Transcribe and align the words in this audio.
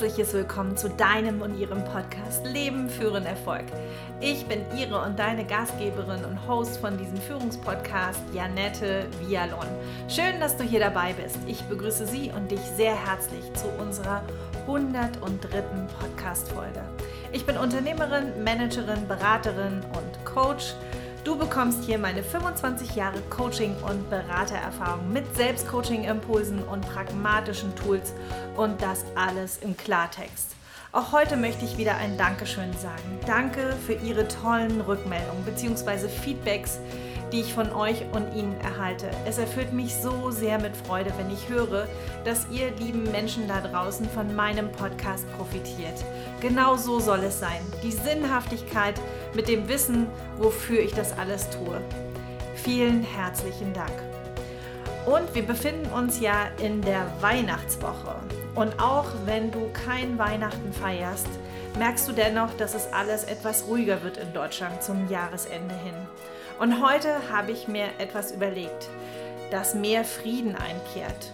herzliches 0.00 0.32
Willkommen 0.32 0.78
zu 0.78 0.88
deinem 0.88 1.42
und 1.42 1.58
ihrem 1.58 1.84
Podcast 1.84 2.46
Leben 2.46 2.88
führen 2.88 3.26
Erfolg. 3.26 3.64
Ich 4.18 4.46
bin 4.46 4.60
ihre 4.74 5.02
und 5.02 5.18
deine 5.18 5.44
Gastgeberin 5.44 6.24
und 6.24 6.48
Host 6.48 6.78
von 6.78 6.96
diesem 6.96 7.18
Führungspodcast, 7.18 8.22
Janette 8.32 9.06
Vialon. 9.20 9.66
Schön, 10.08 10.40
dass 10.40 10.56
du 10.56 10.64
hier 10.64 10.80
dabei 10.80 11.12
bist. 11.12 11.36
Ich 11.46 11.60
begrüße 11.64 12.06
Sie 12.06 12.30
und 12.34 12.50
dich 12.50 12.62
sehr 12.78 12.94
herzlich 12.94 13.44
zu 13.52 13.66
unserer 13.78 14.22
103. 14.66 15.64
Podcast-Folge. 16.00 16.82
Ich 17.32 17.44
bin 17.44 17.58
Unternehmerin, 17.58 18.42
Managerin, 18.42 19.06
Beraterin 19.06 19.82
und 19.92 20.24
Coach 20.24 20.72
Du 21.22 21.36
bekommst 21.36 21.84
hier 21.84 21.98
meine 21.98 22.22
25 22.22 22.96
Jahre 22.96 23.20
Coaching- 23.28 23.76
und 23.82 24.08
Beratererfahrung 24.08 25.12
mit 25.12 25.36
Selbstcoaching-Impulsen 25.36 26.62
und 26.62 26.80
pragmatischen 26.80 27.76
Tools 27.76 28.14
und 28.56 28.80
das 28.80 29.04
alles 29.16 29.58
im 29.58 29.76
Klartext. 29.76 30.56
Auch 30.92 31.12
heute 31.12 31.36
möchte 31.36 31.64
ich 31.66 31.76
wieder 31.76 31.96
ein 31.98 32.16
Dankeschön 32.16 32.72
sagen. 32.72 33.20
Danke 33.26 33.76
für 33.86 33.92
Ihre 33.92 34.26
tollen 34.28 34.80
Rückmeldungen 34.80 35.44
bzw. 35.44 36.08
Feedbacks, 36.08 36.80
die 37.32 37.40
ich 37.40 37.52
von 37.52 37.70
euch 37.72 38.02
und 38.12 38.34
Ihnen 38.34 38.58
erhalte. 38.60 39.08
Es 39.26 39.38
erfüllt 39.38 39.72
mich 39.72 39.94
so 39.94 40.30
sehr 40.30 40.58
mit 40.58 40.74
Freude, 40.74 41.12
wenn 41.18 41.30
ich 41.30 41.48
höre, 41.48 41.86
dass 42.24 42.48
ihr 42.50 42.70
lieben 42.78 43.04
Menschen 43.12 43.46
da 43.46 43.60
draußen 43.60 44.08
von 44.08 44.34
meinem 44.34 44.72
Podcast 44.72 45.30
profitiert. 45.36 46.02
Genau 46.40 46.76
so 46.76 46.98
soll 46.98 47.20
es 47.20 47.38
sein. 47.38 47.60
Die 47.84 47.92
Sinnhaftigkeit 47.92 49.00
mit 49.34 49.48
dem 49.48 49.68
Wissen, 49.68 50.06
wofür 50.38 50.80
ich 50.80 50.92
das 50.92 51.16
alles 51.18 51.48
tue. 51.50 51.80
Vielen 52.56 53.02
herzlichen 53.02 53.72
Dank. 53.72 53.92
Und 55.06 55.34
wir 55.34 55.46
befinden 55.46 55.90
uns 55.92 56.20
ja 56.20 56.48
in 56.62 56.82
der 56.82 57.06
Weihnachtswoche. 57.20 58.16
Und 58.54 58.80
auch 58.80 59.06
wenn 59.24 59.50
du 59.50 59.70
kein 59.72 60.18
Weihnachten 60.18 60.72
feierst, 60.72 61.28
merkst 61.78 62.08
du 62.08 62.12
dennoch, 62.12 62.52
dass 62.58 62.74
es 62.74 62.92
alles 62.92 63.24
etwas 63.24 63.66
ruhiger 63.66 64.02
wird 64.02 64.18
in 64.18 64.32
Deutschland 64.32 64.82
zum 64.82 65.08
Jahresende 65.08 65.74
hin. 65.74 65.94
Und 66.58 66.82
heute 66.82 67.08
habe 67.32 67.52
ich 67.52 67.68
mir 67.68 67.86
etwas 67.98 68.32
überlegt, 68.32 68.88
dass 69.50 69.74
mehr 69.74 70.04
Frieden 70.04 70.54
einkehrt. 70.56 71.32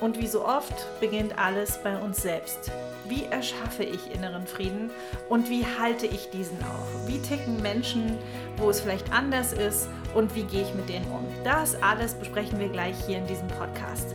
Und 0.00 0.20
wie 0.20 0.26
so 0.26 0.44
oft 0.44 0.74
beginnt 1.00 1.38
alles 1.38 1.78
bei 1.82 1.96
uns 1.96 2.20
selbst. 2.20 2.72
Wie 3.08 3.24
erschaffe 3.24 3.84
ich 3.84 4.14
inneren 4.14 4.46
Frieden 4.46 4.90
und 5.28 5.50
wie 5.50 5.66
halte 5.78 6.06
ich 6.06 6.30
diesen 6.30 6.58
auch? 6.62 7.06
Wie 7.06 7.20
ticken 7.20 7.60
Menschen, 7.60 8.18
wo 8.56 8.70
es 8.70 8.80
vielleicht 8.80 9.12
anders 9.12 9.52
ist 9.52 9.88
und 10.14 10.34
wie 10.34 10.44
gehe 10.44 10.62
ich 10.62 10.74
mit 10.74 10.88
denen 10.88 11.06
um? 11.06 11.26
Das 11.44 11.80
alles 11.82 12.14
besprechen 12.14 12.58
wir 12.58 12.68
gleich 12.68 12.96
hier 13.06 13.18
in 13.18 13.26
diesem 13.26 13.48
Podcast. 13.48 14.14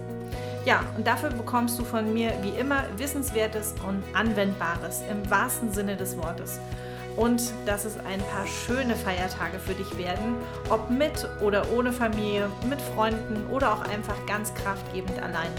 Ja, 0.65 0.83
und 0.97 1.05
dafür 1.05 1.29
bekommst 1.29 1.77
du 1.77 1.85
von 1.85 2.13
mir 2.13 2.33
wie 2.41 2.59
immer 2.59 2.83
Wissenswertes 2.97 3.75
und 3.87 4.03
Anwendbares 4.13 5.03
im 5.09 5.29
wahrsten 5.29 5.71
Sinne 5.71 5.95
des 5.95 6.17
Wortes 6.17 6.59
und 7.15 7.53
dass 7.65 7.85
es 7.85 7.97
ein 7.97 8.21
paar 8.31 8.47
schöne 8.47 8.95
Feiertage 8.95 9.59
für 9.59 9.73
dich 9.73 9.97
werden, 9.97 10.35
ob 10.69 10.89
mit 10.89 11.27
oder 11.41 11.71
ohne 11.71 11.91
Familie, 11.91 12.49
mit 12.67 12.81
Freunden 12.81 13.45
oder 13.51 13.73
auch 13.73 13.81
einfach 13.81 14.25
ganz 14.25 14.53
kraftgebend 14.53 15.21
allein. 15.21 15.51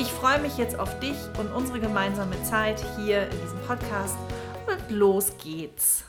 Ich 0.00 0.08
freue 0.08 0.38
mich 0.38 0.56
jetzt 0.56 0.78
auf 0.78 0.98
dich 0.98 1.16
und 1.38 1.52
unsere 1.52 1.78
gemeinsame 1.78 2.42
Zeit 2.42 2.82
hier 2.96 3.24
in 3.24 3.38
diesem 3.42 3.60
Podcast 3.66 4.16
und 4.66 4.96
los 4.96 5.32
geht's. 5.44 6.04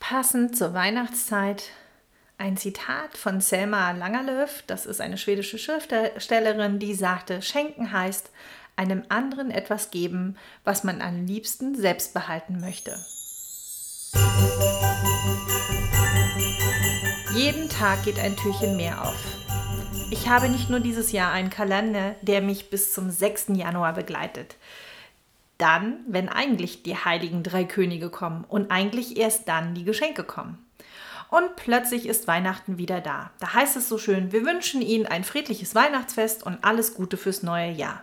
Passend 0.00 0.56
zur 0.56 0.74
Weihnachtszeit 0.74 1.62
ein 2.38 2.56
Zitat 2.56 3.16
von 3.16 3.40
Selma 3.40 3.92
Langerlöf, 3.92 4.64
das 4.66 4.84
ist 4.84 5.00
eine 5.00 5.16
schwedische 5.16 5.58
Schriftstellerin, 5.58 6.80
die 6.80 6.92
sagte, 6.92 7.40
Schenken 7.40 7.92
heißt, 7.92 8.32
einem 8.74 9.04
anderen 9.10 9.52
etwas 9.52 9.92
geben, 9.92 10.36
was 10.64 10.82
man 10.82 11.00
am 11.00 11.24
liebsten 11.24 11.76
selbst 11.76 12.14
behalten 12.14 12.58
möchte. 12.58 12.98
Jeden 17.32 17.68
Tag 17.68 18.02
geht 18.02 18.18
ein 18.18 18.36
Türchen 18.36 18.76
mehr 18.76 19.00
auf. 19.04 19.47
Ich 20.10 20.26
habe 20.26 20.48
nicht 20.48 20.70
nur 20.70 20.80
dieses 20.80 21.12
Jahr 21.12 21.32
einen 21.32 21.50
Kalender, 21.50 22.14
der 22.22 22.40
mich 22.40 22.70
bis 22.70 22.94
zum 22.94 23.10
6. 23.10 23.48
Januar 23.48 23.92
begleitet. 23.92 24.56
Dann, 25.58 26.00
wenn 26.06 26.30
eigentlich 26.30 26.82
die 26.82 26.96
heiligen 26.96 27.42
drei 27.42 27.64
Könige 27.64 28.08
kommen 28.08 28.44
und 28.48 28.70
eigentlich 28.70 29.18
erst 29.18 29.48
dann 29.48 29.74
die 29.74 29.84
Geschenke 29.84 30.24
kommen. 30.24 30.64
Und 31.30 31.56
plötzlich 31.56 32.06
ist 32.06 32.26
Weihnachten 32.26 32.78
wieder 32.78 33.02
da. 33.02 33.30
Da 33.38 33.52
heißt 33.52 33.76
es 33.76 33.88
so 33.88 33.98
schön, 33.98 34.32
wir 34.32 34.46
wünschen 34.46 34.80
Ihnen 34.80 35.04
ein 35.04 35.24
friedliches 35.24 35.74
Weihnachtsfest 35.74 36.42
und 36.42 36.64
alles 36.64 36.94
Gute 36.94 37.18
fürs 37.18 37.42
neue 37.42 37.70
Jahr. 37.70 38.02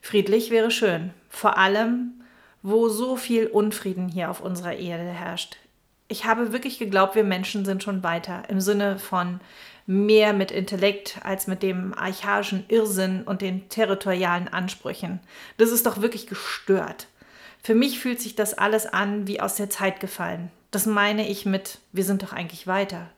Friedlich 0.00 0.50
wäre 0.50 0.72
schön, 0.72 1.14
vor 1.28 1.58
allem 1.58 2.14
wo 2.62 2.88
so 2.88 3.16
viel 3.16 3.46
Unfrieden 3.46 4.08
hier 4.08 4.30
auf 4.30 4.40
unserer 4.40 4.74
Erde 4.74 5.04
herrscht. 5.04 5.58
Ich 6.08 6.24
habe 6.24 6.52
wirklich 6.52 6.78
geglaubt, 6.78 7.14
wir 7.14 7.24
Menschen 7.24 7.64
sind 7.64 7.82
schon 7.82 8.02
weiter 8.02 8.42
im 8.48 8.60
Sinne 8.60 8.98
von 8.98 9.40
mehr 9.86 10.32
mit 10.32 10.50
Intellekt 10.50 11.20
als 11.22 11.46
mit 11.46 11.62
dem 11.62 11.94
archaischen 11.94 12.64
Irrsinn 12.68 13.22
und 13.22 13.42
den 13.42 13.68
territorialen 13.68 14.48
Ansprüchen. 14.48 15.20
Das 15.56 15.70
ist 15.70 15.86
doch 15.86 16.00
wirklich 16.00 16.26
gestört. 16.26 17.08
Für 17.62 17.74
mich 17.74 18.00
fühlt 18.00 18.20
sich 18.20 18.34
das 18.34 18.54
alles 18.54 18.86
an 18.86 19.26
wie 19.26 19.40
aus 19.40 19.56
der 19.56 19.70
Zeit 19.70 20.00
gefallen. 20.00 20.50
Das 20.70 20.86
meine 20.86 21.28
ich 21.28 21.46
mit, 21.46 21.78
wir 21.92 22.04
sind 22.04 22.22
doch 22.22 22.32
eigentlich 22.32 22.66
weiter. 22.66 23.10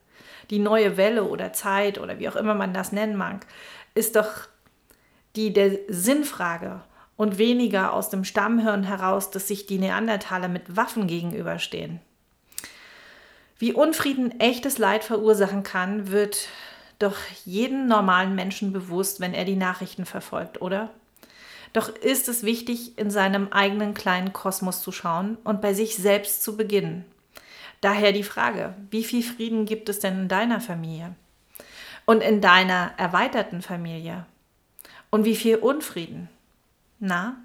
Die 0.50 0.58
neue 0.58 0.96
Welle 0.96 1.24
oder 1.24 1.52
Zeit 1.52 1.98
oder 1.98 2.18
wie 2.18 2.28
auch 2.28 2.36
immer 2.36 2.54
man 2.54 2.74
das 2.74 2.92
nennen 2.92 3.16
mag, 3.16 3.46
ist 3.94 4.16
doch 4.16 4.30
die 5.36 5.52
der 5.52 5.78
Sinnfrage 5.88 6.82
und 7.16 7.38
weniger 7.38 7.92
aus 7.92 8.10
dem 8.10 8.24
Stammhirn 8.24 8.82
heraus, 8.82 9.30
dass 9.30 9.48
sich 9.48 9.66
die 9.66 9.78
Neandertaler 9.78 10.48
mit 10.48 10.76
Waffen 10.76 11.06
gegenüberstehen. 11.06 12.00
Wie 13.64 13.72
Unfrieden 13.72 14.40
echtes 14.40 14.76
Leid 14.76 15.04
verursachen 15.04 15.62
kann, 15.62 16.10
wird 16.10 16.48
doch 16.98 17.16
jedem 17.46 17.86
normalen 17.86 18.34
Menschen 18.34 18.74
bewusst, 18.74 19.20
wenn 19.20 19.32
er 19.32 19.46
die 19.46 19.56
Nachrichten 19.56 20.04
verfolgt, 20.04 20.60
oder? 20.60 20.90
Doch 21.72 21.88
ist 21.88 22.28
es 22.28 22.42
wichtig, 22.42 22.98
in 22.98 23.10
seinem 23.10 23.50
eigenen 23.54 23.94
kleinen 23.94 24.34
Kosmos 24.34 24.82
zu 24.82 24.92
schauen 24.92 25.38
und 25.44 25.62
bei 25.62 25.72
sich 25.72 25.96
selbst 25.96 26.42
zu 26.42 26.58
beginnen. 26.58 27.06
Daher 27.80 28.12
die 28.12 28.22
Frage, 28.22 28.74
wie 28.90 29.02
viel 29.02 29.22
Frieden 29.22 29.64
gibt 29.64 29.88
es 29.88 29.98
denn 29.98 30.20
in 30.20 30.28
deiner 30.28 30.60
Familie? 30.60 31.14
Und 32.04 32.22
in 32.22 32.42
deiner 32.42 32.92
erweiterten 32.98 33.62
Familie? 33.62 34.26
Und 35.08 35.24
wie 35.24 35.36
viel 35.36 35.56
Unfrieden? 35.56 36.28
Na? 36.98 37.36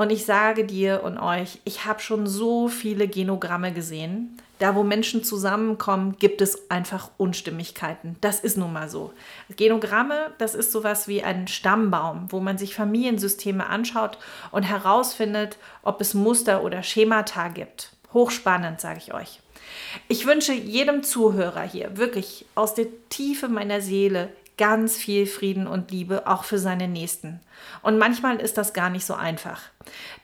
Und 0.00 0.10
ich 0.10 0.24
sage 0.24 0.64
dir 0.64 1.02
und 1.02 1.18
euch, 1.18 1.58
ich 1.64 1.84
habe 1.84 1.98
schon 1.98 2.28
so 2.28 2.68
viele 2.68 3.08
Genogramme 3.08 3.72
gesehen. 3.72 4.40
Da, 4.60 4.76
wo 4.76 4.84
Menschen 4.84 5.24
zusammenkommen, 5.24 6.16
gibt 6.20 6.40
es 6.40 6.70
einfach 6.70 7.10
Unstimmigkeiten. 7.16 8.14
Das 8.20 8.38
ist 8.38 8.56
nun 8.56 8.72
mal 8.72 8.88
so. 8.88 9.12
Genogramme, 9.56 10.32
das 10.38 10.54
ist 10.54 10.70
sowas 10.70 11.08
wie 11.08 11.24
ein 11.24 11.48
Stammbaum, 11.48 12.28
wo 12.30 12.38
man 12.38 12.58
sich 12.58 12.76
Familiensysteme 12.76 13.66
anschaut 13.66 14.18
und 14.52 14.62
herausfindet, 14.62 15.58
ob 15.82 16.00
es 16.00 16.14
Muster 16.14 16.62
oder 16.62 16.84
Schemata 16.84 17.48
gibt. 17.48 17.90
Hochspannend, 18.14 18.80
sage 18.80 19.00
ich 19.00 19.12
euch. 19.12 19.40
Ich 20.06 20.26
wünsche 20.26 20.52
jedem 20.52 21.02
Zuhörer 21.02 21.62
hier 21.62 21.96
wirklich 21.96 22.46
aus 22.54 22.74
der 22.74 22.86
Tiefe 23.08 23.48
meiner 23.48 23.80
Seele 23.80 24.28
ganz 24.58 24.96
viel 24.96 25.26
Frieden 25.26 25.66
und 25.66 25.90
Liebe 25.90 26.26
auch 26.26 26.44
für 26.44 26.58
seine 26.58 26.88
Nächsten. 26.88 27.40
Und 27.82 27.96
manchmal 27.96 28.36
ist 28.40 28.58
das 28.58 28.74
gar 28.74 28.90
nicht 28.90 29.06
so 29.06 29.14
einfach. 29.14 29.62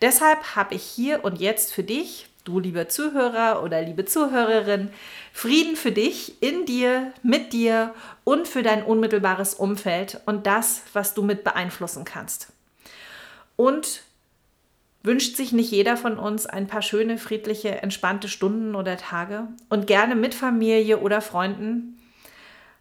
Deshalb 0.03 0.57
habe 0.57 0.75
ich 0.75 0.83
hier 0.83 1.25
und 1.25 1.41
jetzt 1.41 1.73
für 1.73 1.85
dich, 1.85 2.27
du 2.45 2.61
lieber 2.61 2.89
Zuhörer 2.89 3.63
oder 3.63 3.81
liebe 3.81 4.05
Zuhörerin, 4.05 4.91
Frieden 5.33 5.77
für 5.77 5.93
dich, 5.93 6.43
in 6.43 6.67
dir, 6.67 7.13
mit 7.23 7.53
dir 7.53 7.95
und 8.25 8.47
für 8.47 8.63
dein 8.63 8.83
unmittelbares 8.83 9.55
Umfeld 9.55 10.21
und 10.27 10.47
das, 10.47 10.83
was 10.93 11.15
du 11.15 11.23
mit 11.23 11.43
beeinflussen 11.45 12.05
kannst. 12.05 12.53
Und 13.57 14.03
wünscht 15.03 15.37
sich 15.37 15.53
nicht 15.53 15.71
jeder 15.71 15.97
von 15.97 16.19
uns 16.19 16.47
ein 16.47 16.67
paar 16.67 16.83
schöne, 16.83 17.19
friedliche, 17.19 17.83
entspannte 17.83 18.29
Stunden 18.29 18.75
oder 18.75 18.97
Tage 18.97 19.47
und 19.69 19.87
gerne 19.87 20.17
mit 20.17 20.35
Familie 20.35 20.99
oder 20.99 21.21
Freunden? 21.21 22.01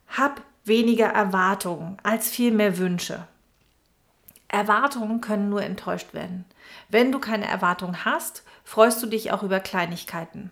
Hab 0.07 0.41
weniger 0.65 1.07
Erwartungen 1.07 1.97
als 2.03 2.29
vielmehr 2.29 2.77
Wünsche. 2.77 3.27
Erwartungen 4.47 5.19
können 5.19 5.49
nur 5.49 5.63
enttäuscht 5.63 6.13
werden. 6.13 6.45
Wenn 6.89 7.11
du 7.11 7.19
keine 7.19 7.47
Erwartungen 7.47 8.05
hast, 8.05 8.43
freust 8.63 9.01
du 9.01 9.07
dich 9.07 9.31
auch 9.31 9.43
über 9.43 9.59
Kleinigkeiten. 9.59 10.51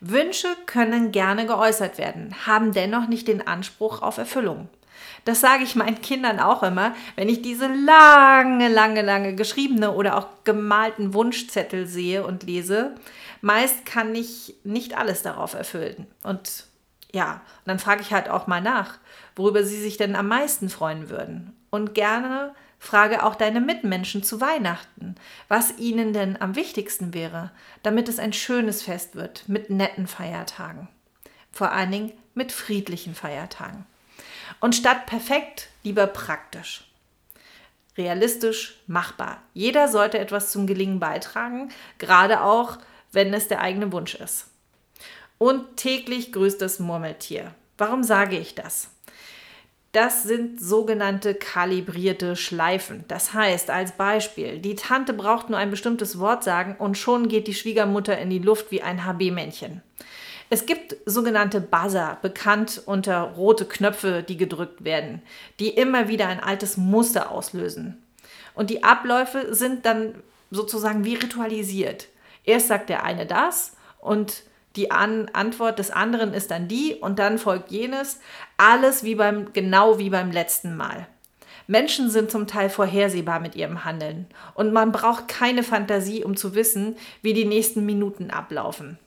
Wünsche 0.00 0.48
können 0.64 1.12
gerne 1.12 1.46
geäußert 1.46 1.98
werden, 1.98 2.34
haben 2.46 2.72
dennoch 2.72 3.08
nicht 3.08 3.28
den 3.28 3.46
Anspruch 3.46 4.00
auf 4.00 4.16
Erfüllung. 4.18 4.68
Das 5.24 5.40
sage 5.40 5.64
ich 5.64 5.74
meinen 5.74 6.00
Kindern 6.00 6.40
auch 6.40 6.62
immer, 6.62 6.94
wenn 7.16 7.28
ich 7.28 7.42
diese 7.42 7.66
lange, 7.66 8.68
lange, 8.68 9.02
lange 9.02 9.34
geschriebene 9.34 9.92
oder 9.92 10.16
auch 10.16 10.28
gemalten 10.44 11.14
Wunschzettel 11.14 11.86
sehe 11.86 12.24
und 12.24 12.44
lese. 12.44 12.94
Meist 13.40 13.84
kann 13.84 14.14
ich 14.14 14.54
nicht 14.64 14.96
alles 14.96 15.22
darauf 15.22 15.54
erfüllen. 15.54 16.06
Und 16.22 16.64
ja, 17.16 17.32
und 17.32 17.68
dann 17.68 17.78
frage 17.78 18.02
ich 18.02 18.12
halt 18.12 18.28
auch 18.28 18.46
mal 18.46 18.60
nach, 18.60 18.98
worüber 19.36 19.64
sie 19.64 19.80
sich 19.80 19.96
denn 19.96 20.14
am 20.14 20.28
meisten 20.28 20.68
freuen 20.68 21.08
würden. 21.08 21.56
Und 21.70 21.94
gerne 21.94 22.54
Frage 22.78 23.24
auch 23.24 23.34
deine 23.34 23.62
Mitmenschen 23.62 24.22
zu 24.22 24.42
Weihnachten, 24.42 25.14
was 25.48 25.78
ihnen 25.78 26.12
denn 26.12 26.38
am 26.38 26.56
wichtigsten 26.56 27.14
wäre, 27.14 27.52
damit 27.82 28.10
es 28.10 28.18
ein 28.18 28.34
schönes 28.34 28.82
Fest 28.82 29.16
wird 29.16 29.48
mit 29.48 29.70
netten 29.70 30.06
Feiertagen. 30.06 30.88
Vor 31.52 31.72
allen 31.72 31.90
Dingen 31.90 32.12
mit 32.34 32.52
friedlichen 32.52 33.14
Feiertagen. 33.14 33.86
Und 34.60 34.74
statt 34.74 35.06
perfekt 35.06 35.70
lieber 35.84 36.06
praktisch. 36.06 36.84
Realistisch 37.96 38.78
machbar. 38.86 39.40
Jeder 39.54 39.88
sollte 39.88 40.18
etwas 40.18 40.52
zum 40.52 40.66
Gelingen 40.66 41.00
beitragen, 41.00 41.70
gerade 41.96 42.42
auch, 42.42 42.76
wenn 43.10 43.32
es 43.32 43.48
der 43.48 43.62
eigene 43.62 43.90
Wunsch 43.90 44.16
ist. 44.16 44.45
Und 45.38 45.76
täglich 45.76 46.32
grüßt 46.32 46.60
das 46.60 46.78
Murmeltier. 46.78 47.54
Warum 47.78 48.02
sage 48.02 48.38
ich 48.38 48.54
das? 48.54 48.90
Das 49.92 50.24
sind 50.24 50.60
sogenannte 50.60 51.34
kalibrierte 51.34 52.36
Schleifen. 52.36 53.04
Das 53.08 53.32
heißt, 53.32 53.70
als 53.70 53.92
Beispiel, 53.92 54.58
die 54.58 54.74
Tante 54.74 55.14
braucht 55.14 55.48
nur 55.48 55.58
ein 55.58 55.70
bestimmtes 55.70 56.18
Wort 56.18 56.44
sagen 56.44 56.76
und 56.78 56.98
schon 56.98 57.28
geht 57.28 57.46
die 57.46 57.54
Schwiegermutter 57.54 58.18
in 58.18 58.28
die 58.28 58.38
Luft 58.38 58.70
wie 58.70 58.82
ein 58.82 59.06
HB-Männchen. 59.06 59.82
Es 60.48 60.66
gibt 60.66 60.96
sogenannte 61.06 61.60
Buzzer, 61.60 62.18
bekannt 62.22 62.82
unter 62.84 63.20
rote 63.22 63.64
Knöpfe, 63.64 64.22
die 64.22 64.36
gedrückt 64.36 64.84
werden, 64.84 65.22
die 65.58 65.70
immer 65.70 66.08
wieder 66.08 66.28
ein 66.28 66.40
altes 66.40 66.76
Muster 66.76 67.30
auslösen. 67.30 68.02
Und 68.54 68.70
die 68.70 68.84
Abläufe 68.84 69.54
sind 69.54 69.86
dann 69.86 70.14
sozusagen 70.50 71.04
wie 71.04 71.14
ritualisiert. 71.14 72.08
Erst 72.44 72.68
sagt 72.68 72.90
der 72.90 73.02
eine 73.02 73.26
das 73.26 73.72
und 73.98 74.44
die 74.76 74.90
An 74.90 75.28
Antwort 75.32 75.78
des 75.78 75.90
anderen 75.90 76.34
ist 76.34 76.50
dann 76.50 76.68
die 76.68 76.94
und 76.94 77.18
dann 77.18 77.38
folgt 77.38 77.70
jenes. 77.70 78.20
Alles 78.56 79.02
wie 79.04 79.14
beim, 79.14 79.52
genau 79.52 79.98
wie 79.98 80.10
beim 80.10 80.30
letzten 80.30 80.76
Mal. 80.76 81.06
Menschen 81.66 82.10
sind 82.10 82.30
zum 82.30 82.46
Teil 82.46 82.70
vorhersehbar 82.70 83.40
mit 83.40 83.56
ihrem 83.56 83.84
Handeln 83.84 84.26
und 84.54 84.72
man 84.72 84.92
braucht 84.92 85.26
keine 85.26 85.62
Fantasie, 85.62 86.22
um 86.22 86.36
zu 86.36 86.54
wissen, 86.54 86.96
wie 87.22 87.32
die 87.32 87.44
nächsten 87.44 87.84
Minuten 87.84 88.30
ablaufen. 88.30 88.98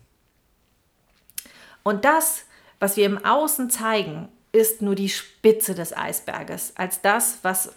Und 1.84 2.04
das, 2.04 2.44
was 2.80 2.98
wir 2.98 3.06
im 3.06 3.24
Außen 3.24 3.70
zeigen, 3.70 4.28
ist 4.52 4.82
nur 4.82 4.96
die 4.96 5.10
Spitze 5.10 5.76
des 5.76 5.96
Eisberges, 5.96 6.74
als 6.76 7.02
das, 7.02 7.40
was 7.44 7.72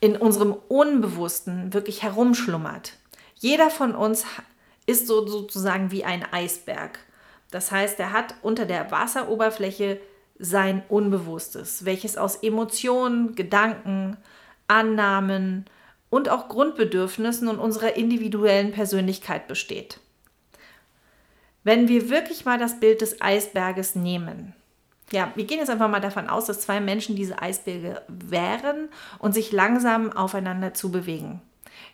in 0.00 0.16
unserem 0.16 0.52
Unbewussten 0.68 1.72
wirklich 1.72 2.02
herumschlummert. 2.02 2.94
Jeder 3.36 3.70
von 3.70 3.94
uns 3.94 4.26
ist 4.86 5.06
so 5.06 5.26
sozusagen 5.26 5.90
wie 5.90 6.04
ein 6.04 6.24
Eisberg. 6.32 6.98
Das 7.52 7.70
heißt, 7.70 8.00
er 8.00 8.12
hat 8.12 8.34
unter 8.42 8.64
der 8.64 8.90
Wasseroberfläche 8.90 10.00
sein 10.38 10.82
Unbewusstes, 10.88 11.84
welches 11.84 12.16
aus 12.16 12.36
Emotionen, 12.36 13.36
Gedanken, 13.36 14.16
Annahmen 14.66 15.66
und 16.10 16.30
auch 16.30 16.48
Grundbedürfnissen 16.48 17.48
und 17.48 17.58
unserer 17.58 17.94
individuellen 17.96 18.72
Persönlichkeit 18.72 19.48
besteht. 19.48 20.00
Wenn 21.62 21.88
wir 21.88 22.10
wirklich 22.10 22.44
mal 22.44 22.58
das 22.58 22.80
Bild 22.80 23.02
des 23.02 23.20
Eisberges 23.20 23.94
nehmen, 23.94 24.54
ja, 25.12 25.30
wir 25.34 25.44
gehen 25.44 25.58
jetzt 25.58 25.68
einfach 25.70 25.90
mal 25.90 26.00
davon 26.00 26.28
aus, 26.28 26.46
dass 26.46 26.62
zwei 26.62 26.80
Menschen 26.80 27.16
diese 27.16 27.40
Eisberge 27.40 28.00
wären 28.08 28.88
und 29.18 29.32
sich 29.34 29.52
langsam 29.52 30.10
aufeinander 30.10 30.72
zu 30.72 30.90
bewegen. 30.90 31.42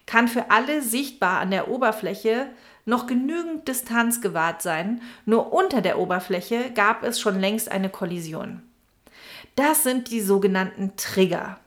Kann 0.07 0.29
für 0.29 0.51
alle 0.53 0.83
sichtbar 0.83 1.41
an 1.41 1.51
der 1.51 1.69
Oberfläche 1.69 2.47
noch 2.89 3.07
genügend 3.07 3.69
Distanz 3.69 4.21
gewahrt 4.21 4.63
sein, 4.63 5.03
nur 5.27 5.53
unter 5.53 5.83
der 5.83 5.99
Oberfläche 5.99 6.71
gab 6.75 7.05
es 7.05 7.21
schon 7.21 7.39
längst 7.39 7.71
eine 7.71 7.91
Kollision. 7.91 8.63
Das 9.57 9.83
sind 9.83 10.11
die 10.11 10.21
sogenannten 10.21 10.97
Trigger. 10.97 11.59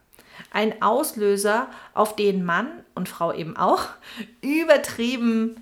Ein 0.52 0.82
Auslöser, 0.82 1.68
auf 1.94 2.16
den 2.16 2.44
Mann 2.44 2.68
und 2.96 3.08
Frau 3.08 3.32
eben 3.34 3.56
auch 3.56 3.84
übertrieben 4.42 5.62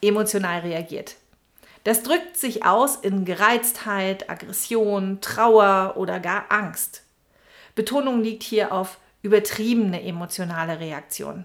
emotional 0.00 0.60
reagiert. 0.60 1.16
Das 1.84 2.02
drückt 2.02 2.36
sich 2.36 2.64
aus 2.64 2.96
in 2.96 3.24
Gereiztheit, 3.24 4.30
Aggression, 4.30 5.20
Trauer 5.20 5.94
oder 5.96 6.18
gar 6.20 6.46
Angst. 6.48 7.02
Betonung 7.74 8.22
liegt 8.22 8.42
hier 8.42 8.72
auf 8.72 8.98
übertriebene 9.22 10.02
emotionale 10.02 10.80
Reaktion. 10.80 11.44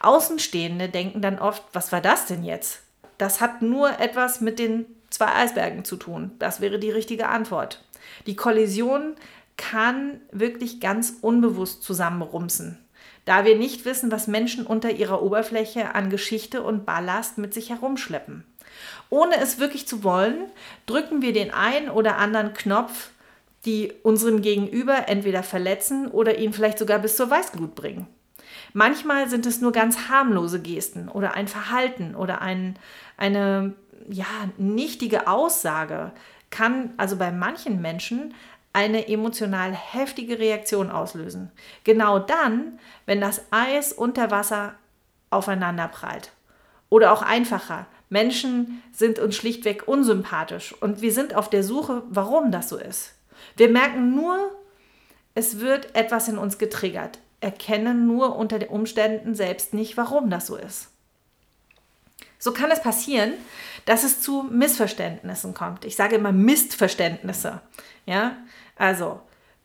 Außenstehende 0.00 0.88
denken 0.88 1.22
dann 1.22 1.38
oft, 1.38 1.62
was 1.72 1.92
war 1.92 2.00
das 2.00 2.26
denn 2.26 2.44
jetzt? 2.44 2.82
Das 3.18 3.40
hat 3.40 3.62
nur 3.62 3.98
etwas 3.98 4.40
mit 4.40 4.58
den 4.58 4.86
zwei 5.10 5.34
Eisbergen 5.34 5.84
zu 5.84 5.96
tun. 5.96 6.32
Das 6.38 6.60
wäre 6.60 6.78
die 6.78 6.90
richtige 6.90 7.28
Antwort. 7.28 7.84
Die 8.26 8.36
Kollision 8.36 9.14
kann 9.56 10.20
wirklich 10.30 10.80
ganz 10.80 11.14
unbewusst 11.22 11.82
zusammenrumsen, 11.82 12.78
da 13.24 13.44
wir 13.44 13.56
nicht 13.56 13.84
wissen, 13.84 14.12
was 14.12 14.26
Menschen 14.26 14.66
unter 14.66 14.90
ihrer 14.90 15.22
Oberfläche 15.22 15.94
an 15.94 16.10
Geschichte 16.10 16.62
und 16.62 16.84
Ballast 16.84 17.38
mit 17.38 17.54
sich 17.54 17.70
herumschleppen. 17.70 18.44
Ohne 19.08 19.36
es 19.40 19.58
wirklich 19.58 19.88
zu 19.88 20.04
wollen, 20.04 20.50
drücken 20.84 21.22
wir 21.22 21.32
den 21.32 21.52
einen 21.52 21.88
oder 21.88 22.18
anderen 22.18 22.52
Knopf, 22.52 23.10
die 23.64 23.92
unseren 24.02 24.42
Gegenüber 24.42 25.08
entweder 25.08 25.42
verletzen 25.42 26.08
oder 26.08 26.38
ihn 26.38 26.52
vielleicht 26.52 26.78
sogar 26.78 26.98
bis 26.98 27.16
zur 27.16 27.30
Weißglut 27.30 27.74
bringen. 27.74 28.06
Manchmal 28.72 29.28
sind 29.28 29.46
es 29.46 29.60
nur 29.60 29.72
ganz 29.72 30.08
harmlose 30.08 30.60
Gesten 30.60 31.08
oder 31.08 31.34
ein 31.34 31.48
Verhalten 31.48 32.14
oder 32.14 32.42
ein, 32.42 32.78
eine 33.16 33.74
ja, 34.08 34.26
nichtige 34.56 35.26
Aussage 35.26 36.12
kann 36.50 36.90
also 36.96 37.16
bei 37.16 37.32
manchen 37.32 37.80
Menschen 37.80 38.34
eine 38.72 39.08
emotional 39.08 39.72
heftige 39.72 40.38
Reaktion 40.38 40.90
auslösen. 40.90 41.50
Genau 41.84 42.18
dann, 42.18 42.78
wenn 43.06 43.20
das 43.20 43.40
Eis 43.50 43.92
unter 43.92 44.30
Wasser 44.30 44.74
aufeinander 45.30 45.88
prallt. 45.88 46.32
Oder 46.88 47.12
auch 47.12 47.22
einfacher. 47.22 47.86
Menschen 48.10 48.82
sind 48.92 49.18
uns 49.18 49.34
schlichtweg 49.34 49.88
unsympathisch 49.88 50.74
und 50.80 51.00
wir 51.00 51.12
sind 51.12 51.34
auf 51.34 51.50
der 51.50 51.64
Suche, 51.64 52.02
warum 52.10 52.52
das 52.52 52.68
so 52.68 52.76
ist. 52.76 53.14
Wir 53.56 53.68
merken 53.68 54.14
nur, 54.14 54.50
es 55.34 55.58
wird 55.58 55.94
etwas 55.94 56.28
in 56.28 56.38
uns 56.38 56.58
getriggert 56.58 57.18
erkennen 57.46 58.08
nur 58.08 58.34
unter 58.36 58.58
den 58.58 58.68
Umständen 58.68 59.36
selbst 59.36 59.72
nicht, 59.72 59.96
warum 59.96 60.30
das 60.30 60.48
so 60.48 60.56
ist. 60.56 60.88
So 62.40 62.52
kann 62.52 62.72
es 62.72 62.82
passieren, 62.82 63.34
dass 63.84 64.02
es 64.02 64.20
zu 64.20 64.42
Missverständnissen 64.42 65.54
kommt. 65.54 65.84
Ich 65.84 65.94
sage 65.94 66.16
immer 66.16 66.32
Missverständnisse. 66.32 67.60
Ja, 68.04 68.36
also, 68.74 69.20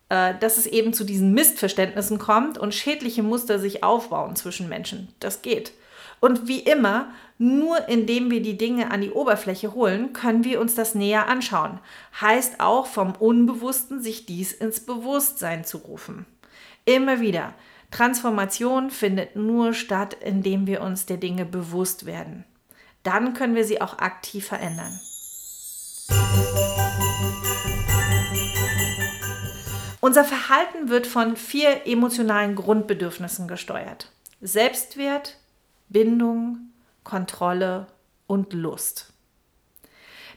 äh, 0.10 0.36
dass 0.40 0.58
es 0.58 0.68
eben 0.68 0.94
zu 0.94 1.04
diesen 1.04 1.34
Missverständnissen 1.34 2.20
kommt 2.20 2.60
und 2.60 2.76
schädliche 2.76 3.24
Muster 3.24 3.58
sich 3.58 3.84
aufbauen 3.84 4.36
zwischen 4.36 4.70
Menschen. 4.70 5.10
Das 5.20 5.42
geht. 5.42 5.74
Und 6.20 6.48
wie 6.48 6.60
immer, 6.60 7.08
nur 7.40 7.90
indem 7.90 8.30
wir 8.30 8.44
die 8.44 8.60
Dinge 8.60 8.92
an 8.92 9.02
die 9.02 9.10
Oberfläche 9.10 9.74
holen, 9.74 10.14
können 10.14 10.44
wir 10.44 10.62
uns 10.62 10.76
das 10.76 10.94
näher 10.94 11.28
anschauen. 11.28 11.80
Heißt 12.22 12.60
auch 12.60 12.86
vom 12.86 13.14
Unbewussten, 13.16 14.04
sich 14.04 14.28
dies 14.28 14.54
ins 14.54 14.82
Bewusstsein 14.82 15.66
zu 15.66 15.80
rufen. 15.80 16.28
Immer 16.86 17.22
wieder. 17.22 17.56
Transformation 17.92 18.90
findet 18.90 19.36
nur 19.36 19.74
statt, 19.74 20.16
indem 20.24 20.66
wir 20.66 20.82
uns 20.82 21.06
der 21.06 21.18
Dinge 21.18 21.46
bewusst 21.46 22.06
werden. 22.06 22.46
Dann 23.04 23.34
können 23.34 23.56
wir 23.56 23.66
sie 23.66 23.82
auch 23.82 24.00
aktiv 24.00 24.48
verändern. 24.48 25.00
Unser 30.00 30.24
Verhalten 30.24 30.90
wird 30.90 31.06
von 31.06 31.36
vier 31.36 31.86
emotionalen 31.86 32.56
Grundbedürfnissen 32.56 33.48
gesteuert. 33.48 34.12
Selbstwert, 34.42 35.38
Bindung, 35.90 36.72
Kontrolle 37.04 37.88
und 38.26 38.54
Lust. 38.54 39.14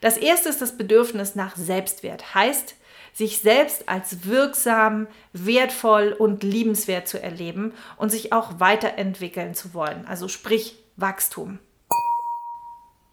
Das 0.03 0.19
erste 0.19 0.51
ist 0.51 0.61
das 0.61 0.77
Bedürfnis 0.77 1.35
nach 1.35 1.57
Selbstwert, 1.57 2.35
heißt, 2.35 2.75
sich 3.15 3.39
selbst 3.39 3.89
als 3.89 4.27
wirksam, 4.27 5.07
wertvoll 5.33 6.13
und 6.13 6.43
liebenswert 6.43 7.09
zu 7.09 7.23
erleben 7.23 7.73
und 7.97 8.11
sich 8.11 8.33
auch 8.33 8.59
weiterentwickeln 8.61 9.55
zu 9.55 9.73
wollen, 9.73 10.05
also 10.07 10.29
sprich 10.29 10.77
Wachstum. 10.97 11.61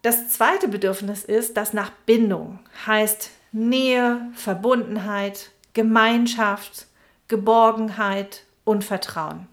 Das 0.02 0.30
zweite 0.30 0.66
Bedürfnis 0.66 1.24
ist 1.24 1.56
das 1.56 1.72
nach 1.72 1.90
Bindung, 2.04 2.58
heißt 2.86 3.30
Nähe, 3.52 4.28
Verbundenheit, 4.34 5.52
Gemeinschaft, 5.74 6.86
Geborgenheit 7.28 8.42
und 8.64 8.82
Vertrauen. 8.82 9.46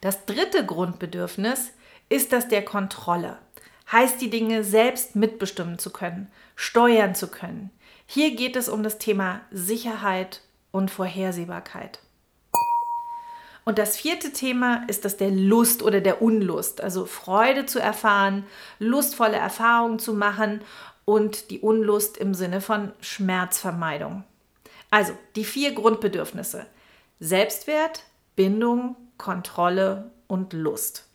Das 0.00 0.24
dritte 0.24 0.64
Grundbedürfnis 0.64 1.72
ist 2.08 2.32
das 2.32 2.48
der 2.48 2.64
Kontrolle, 2.64 3.36
heißt 3.92 4.18
die 4.22 4.30
Dinge 4.30 4.64
selbst 4.64 5.14
mitbestimmen 5.14 5.78
zu 5.78 5.90
können, 5.90 6.32
steuern 6.56 7.14
zu 7.14 7.28
können, 7.28 7.70
hier 8.12 8.34
geht 8.34 8.56
es 8.56 8.68
um 8.68 8.82
das 8.82 8.98
Thema 8.98 9.40
Sicherheit 9.52 10.40
und 10.72 10.90
Vorhersehbarkeit. 10.90 12.00
Und 13.64 13.78
das 13.78 13.96
vierte 13.96 14.32
Thema 14.32 14.82
ist 14.88 15.04
das 15.04 15.16
der 15.16 15.30
Lust 15.30 15.80
oder 15.80 16.00
der 16.00 16.20
Unlust, 16.20 16.80
also 16.80 17.06
Freude 17.06 17.66
zu 17.66 17.78
erfahren, 17.78 18.46
lustvolle 18.80 19.36
Erfahrungen 19.36 20.00
zu 20.00 20.12
machen 20.12 20.60
und 21.04 21.52
die 21.52 21.60
Unlust 21.60 22.16
im 22.16 22.34
Sinne 22.34 22.60
von 22.60 22.90
Schmerzvermeidung. 23.00 24.24
Also 24.90 25.12
die 25.36 25.44
vier 25.44 25.72
Grundbedürfnisse. 25.72 26.66
Selbstwert, 27.20 28.02
Bindung, 28.34 28.96
Kontrolle 29.18 30.10
und 30.26 30.52
Lust. 30.52 31.06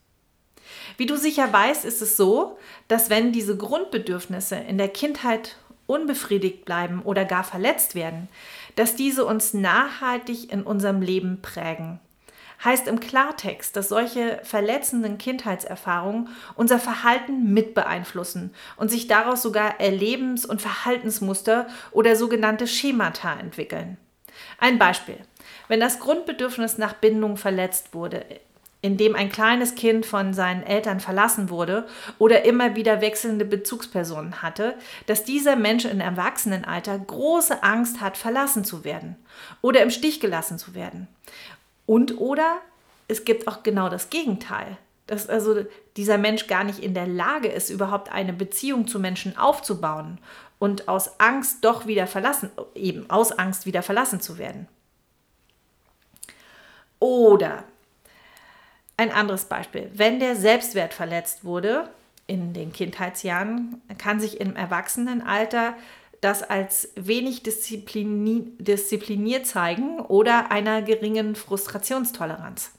Wie 0.96 1.08
du 1.08 1.18
sicher 1.18 1.52
weißt, 1.52 1.84
ist 1.84 2.02
es 2.02 2.16
so, 2.16 2.58
dass 2.88 3.10
wenn 3.10 3.34
diese 3.34 3.58
Grundbedürfnisse 3.58 4.56
in 4.56 4.78
der 4.78 4.88
Kindheit 4.88 5.58
unbefriedigt 5.88 6.66
bleiben 6.66 7.02
oder 7.02 7.26
gar 7.26 7.44
verletzt 7.44 7.96
werden, 7.96 8.28
dass 8.76 8.96
diese 8.96 9.26
uns 9.26 9.54
nachhaltig 9.54 10.52
in 10.52 10.64
unserem 10.64 11.02
Leben 11.02 11.42
prägen. 11.42 12.00
Heißt 12.64 12.88
im 12.88 13.00
Klartext, 13.00 13.76
dass 13.76 13.90
solche 13.90 14.40
verletzenden 14.44 15.18
Kindheitserfahrungen 15.18 16.30
unser 16.56 16.80
Verhalten 16.80 17.54
mit 17.54 17.74
beeinflussen 17.74 18.54
und 18.78 18.90
sich 18.90 19.08
daraus 19.08 19.42
sogar 19.42 19.80
Erlebens- 19.80 20.46
und 20.46 20.62
Verhaltensmuster 20.62 21.68
oder 21.92 22.16
sogenannte 22.16 22.66
Schemata 22.66 23.34
entwickeln. 23.34 23.98
Ein 24.58 24.80
Beispiel. 24.80 25.18
Wenn 25.68 25.80
das 25.80 26.00
Grundbedürfnis 26.00 26.78
nach 26.78 26.94
Bindung 26.94 27.38
verletzt 27.38 27.94
wurde, 27.94 28.26
in 28.86 28.98
dem 28.98 29.16
ein 29.16 29.32
kleines 29.32 29.74
Kind 29.74 30.06
von 30.06 30.36
seinen 30.36 30.62
Eltern 30.62 31.00
verlassen 31.00 31.50
wurde 31.50 31.88
oder 32.20 32.46
immer 32.46 32.76
wieder 32.76 33.02
wechselnde 33.02 33.44
Bezugspersonen 33.44 34.44
hatte, 34.44 34.76
dass 35.08 35.24
dieser 35.24 35.56
Mensch 35.56 35.86
im 35.86 36.00
Erwachsenenalter 36.00 37.00
große 37.00 37.64
Angst 37.64 38.00
hat, 38.00 38.16
verlassen 38.16 38.64
zu 38.64 38.84
werden 38.84 39.16
oder 39.62 39.82
im 39.82 39.90
Stich 39.90 40.20
gelassen 40.20 40.60
zu 40.60 40.76
werden. 40.76 41.08
Und 41.88 42.20
oder 42.20 42.58
es 43.08 43.26
gibt 43.26 43.48
auch 43.48 43.64
genau 43.64 43.90
das 43.90 44.12
Gegenteil, 44.12 44.78
dass 45.08 45.30
also 45.30 45.66
dieser 45.98 46.20
Mensch 46.20 46.46
gar 46.46 46.64
nicht 46.64 46.78
in 46.78 46.94
der 46.94 47.08
Lage 47.08 47.48
ist, 47.48 47.72
überhaupt 47.72 48.12
eine 48.12 48.34
Beziehung 48.34 48.88
zu 48.88 49.00
Menschen 49.00 49.36
aufzubauen 49.36 50.20
und 50.60 50.88
aus 50.88 51.20
Angst 51.20 51.66
doch 51.66 51.88
wieder 51.88 52.06
verlassen, 52.06 52.52
eben 52.76 53.10
aus 53.10 53.32
Angst 53.32 53.66
wieder 53.66 53.82
verlassen 53.82 54.22
zu 54.22 54.38
werden. 54.38 54.68
Oder 57.00 57.64
ein 58.98 59.12
anderes 59.12 59.46
Beispiel. 59.46 59.90
Wenn 59.94 60.20
der 60.20 60.36
Selbstwert 60.36 60.94
verletzt 60.94 61.44
wurde 61.44 61.90
in 62.28 62.54
den 62.54 62.72
Kindheitsjahren, 62.72 63.82
kann 63.98 64.20
sich 64.20 64.40
im 64.40 64.56
Erwachsenenalter 64.56 65.76
das 66.22 66.42
als 66.42 66.90
wenig 66.96 67.44
disziplini 67.44 68.52
diszipliniert 68.58 69.46
zeigen 69.46 70.00
oder 70.00 70.52
einer 70.52 70.82
geringen 70.82 71.36
Frustrationstoleranz. 71.36 72.72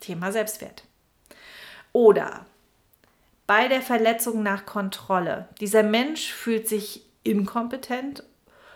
Thema 0.00 0.32
Selbstwert. 0.32 0.82
Oder 1.92 2.46
bei 3.46 3.68
der 3.68 3.82
Verletzung 3.82 4.42
nach 4.42 4.66
Kontrolle. 4.66 5.48
Dieser 5.60 5.82
Mensch 5.82 6.32
fühlt 6.32 6.68
sich 6.68 7.06
inkompetent 7.22 8.24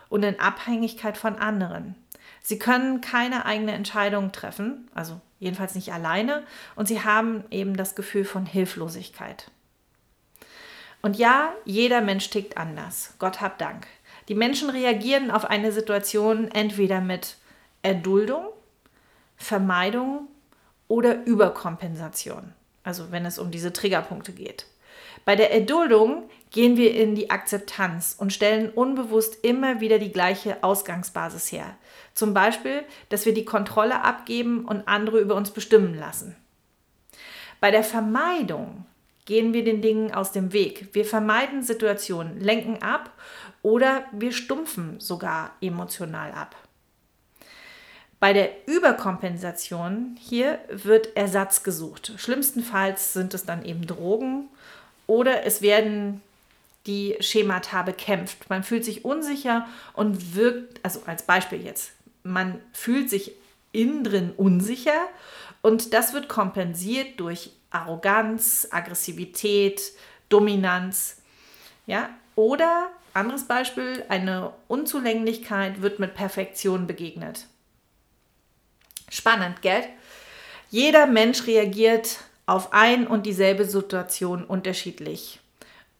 und 0.08 0.22
in 0.22 0.38
Abhängigkeit 0.38 1.18
von 1.18 1.36
anderen. 1.36 1.96
Sie 2.42 2.58
können 2.58 3.00
keine 3.00 3.44
eigene 3.44 3.72
Entscheidung 3.72 4.32
treffen, 4.32 4.88
also 4.94 5.20
jedenfalls 5.40 5.74
nicht 5.74 5.92
alleine, 5.92 6.44
und 6.76 6.86
sie 6.86 7.02
haben 7.02 7.42
eben 7.50 7.76
das 7.76 7.96
Gefühl 7.96 8.24
von 8.24 8.46
Hilflosigkeit. 8.46 9.50
Und 11.02 11.16
ja, 11.16 11.52
jeder 11.64 12.02
Mensch 12.02 12.30
tickt 12.30 12.56
anders. 12.56 13.14
Gott 13.18 13.40
hab 13.40 13.58
Dank. 13.58 13.86
Die 14.28 14.34
Menschen 14.34 14.70
reagieren 14.70 15.30
auf 15.30 15.46
eine 15.46 15.72
Situation 15.72 16.48
entweder 16.52 17.00
mit 17.00 17.36
Erduldung, 17.82 18.44
Vermeidung 19.36 20.28
oder 20.86 21.24
Überkompensation. 21.24 22.52
Also 22.84 23.10
wenn 23.10 23.24
es 23.24 23.38
um 23.38 23.50
diese 23.50 23.72
Triggerpunkte 23.72 24.32
geht. 24.32 24.66
Bei 25.24 25.36
der 25.36 25.52
Erduldung 25.52 26.28
gehen 26.50 26.76
wir 26.76 26.94
in 26.94 27.14
die 27.14 27.30
Akzeptanz 27.30 28.16
und 28.18 28.32
stellen 28.32 28.70
unbewusst 28.70 29.44
immer 29.44 29.80
wieder 29.80 29.98
die 29.98 30.12
gleiche 30.12 30.62
Ausgangsbasis 30.62 31.52
her. 31.52 31.76
Zum 32.14 32.34
Beispiel, 32.34 32.82
dass 33.08 33.26
wir 33.26 33.34
die 33.34 33.44
Kontrolle 33.44 34.02
abgeben 34.02 34.64
und 34.64 34.88
andere 34.88 35.20
über 35.20 35.36
uns 35.36 35.50
bestimmen 35.50 35.96
lassen. 35.98 36.36
Bei 37.60 37.70
der 37.70 37.84
Vermeidung 37.84 38.86
gehen 39.26 39.52
wir 39.52 39.62
den 39.62 39.82
Dingen 39.82 40.12
aus 40.12 40.32
dem 40.32 40.52
Weg. 40.52 40.88
Wir 40.92 41.04
vermeiden 41.04 41.62
Situationen, 41.62 42.40
lenken 42.40 42.82
ab 42.82 43.12
oder 43.62 44.04
wir 44.12 44.32
stumpfen 44.32 44.98
sogar 44.98 45.52
emotional 45.60 46.32
ab. 46.32 46.56
Bei 48.18 48.32
der 48.34 48.50
Überkompensation 48.66 50.16
hier 50.18 50.58
wird 50.68 51.16
Ersatz 51.16 51.62
gesucht. 51.62 52.12
Schlimmstenfalls 52.16 53.12
sind 53.12 53.32
es 53.32 53.46
dann 53.46 53.64
eben 53.64 53.86
Drogen 53.86 54.48
oder 55.10 55.44
es 55.44 55.60
werden 55.60 56.22
die 56.86 57.16
Schemata 57.18 57.82
bekämpft. 57.82 58.48
Man 58.48 58.62
fühlt 58.62 58.84
sich 58.84 59.04
unsicher 59.04 59.66
und 59.92 60.36
wirkt, 60.36 60.78
also 60.84 61.02
als 61.04 61.24
Beispiel 61.24 61.64
jetzt, 61.64 61.90
man 62.22 62.60
fühlt 62.72 63.10
sich 63.10 63.32
innen 63.72 64.04
drin 64.04 64.32
unsicher 64.36 65.08
und 65.62 65.94
das 65.94 66.14
wird 66.14 66.28
kompensiert 66.28 67.18
durch 67.18 67.50
Arroganz, 67.70 68.68
Aggressivität, 68.70 69.82
Dominanz. 70.28 71.16
Ja? 71.86 72.10
Oder 72.36 72.88
anderes 73.12 73.48
Beispiel, 73.48 74.04
eine 74.08 74.52
Unzulänglichkeit 74.68 75.82
wird 75.82 75.98
mit 75.98 76.14
Perfektion 76.14 76.86
begegnet. 76.86 77.46
Spannend, 79.08 79.60
gell? 79.60 79.82
Jeder 80.70 81.08
Mensch 81.08 81.48
reagiert 81.48 82.18
auf 82.50 82.72
ein 82.72 83.06
und 83.06 83.26
dieselbe 83.26 83.64
Situation 83.64 84.44
unterschiedlich. 84.44 85.38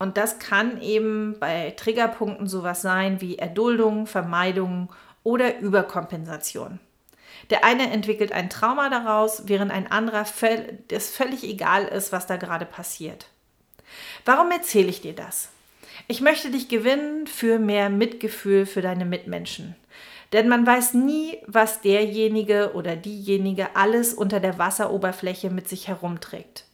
Und 0.00 0.16
das 0.16 0.40
kann 0.40 0.80
eben 0.83 1.38
bei 1.38 1.75
Triggerpunkten 1.76 2.49
sowas 2.49 2.83
sein 2.83 3.21
wie 3.21 3.38
Erduldung, 3.38 4.07
Vermeidung 4.07 4.92
oder 5.23 5.59
Überkompensation. 5.59 6.80
Der 7.50 7.64
eine 7.64 7.90
entwickelt 7.90 8.33
ein 8.33 8.50
Trauma 8.50 8.90
daraus, 8.90 9.45
während 9.47 9.71
ein 9.71 9.90
anderer 9.92 10.25
es 10.88 11.11
völlig 11.11 11.45
egal 11.45 11.85
ist, 11.85 12.11
was 12.11 12.26
da 12.26 12.37
gerade 12.37 12.66
passiert. 12.66 13.26
Warum 14.25 14.50
erzähle 14.50 14.88
ich 14.88 15.00
dir 15.00 15.14
das? 15.14 15.50
Ich 16.09 16.21
möchte 16.21 16.50
dich 16.50 16.69
gewinnen 16.69 17.28
für 17.28 17.61
mehr 17.61 17.90
Mitgefühl 17.90 18.66
für 18.66 18.83
deine 18.83 19.04
Mitmenschen. 19.04 19.76
Denn 20.32 20.49
man 20.49 20.66
weiß 20.66 20.94
nie, 20.94 21.38
was 21.46 21.80
derjenige 21.80 22.72
oder 22.75 22.94
diejenige 22.96 23.75
alles 23.75 24.14
unter 24.14 24.38
der 24.38 24.58
Wasseroberfläche 24.58 25.50
mit 25.50 25.68
sich 25.68 25.88
herumträgt. 25.88 26.64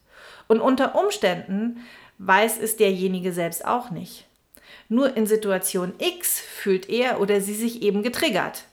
Und 0.47 0.61
unter 0.61 0.95
Umständen 0.95 1.79
weiß 2.19 2.59
es 2.59 2.77
derjenige 2.77 3.33
selbst 3.33 3.65
auch 3.65 3.91
nicht. 3.91 4.27
Nur 4.89 5.17
in 5.17 5.27
Situation 5.27 5.95
X 5.99 6.41
fühlt 6.41 6.89
er 6.89 7.21
oder 7.21 7.41
sie 7.41 7.55
sich 7.55 7.83
eben 7.83 8.03
getriggert, 8.03 8.65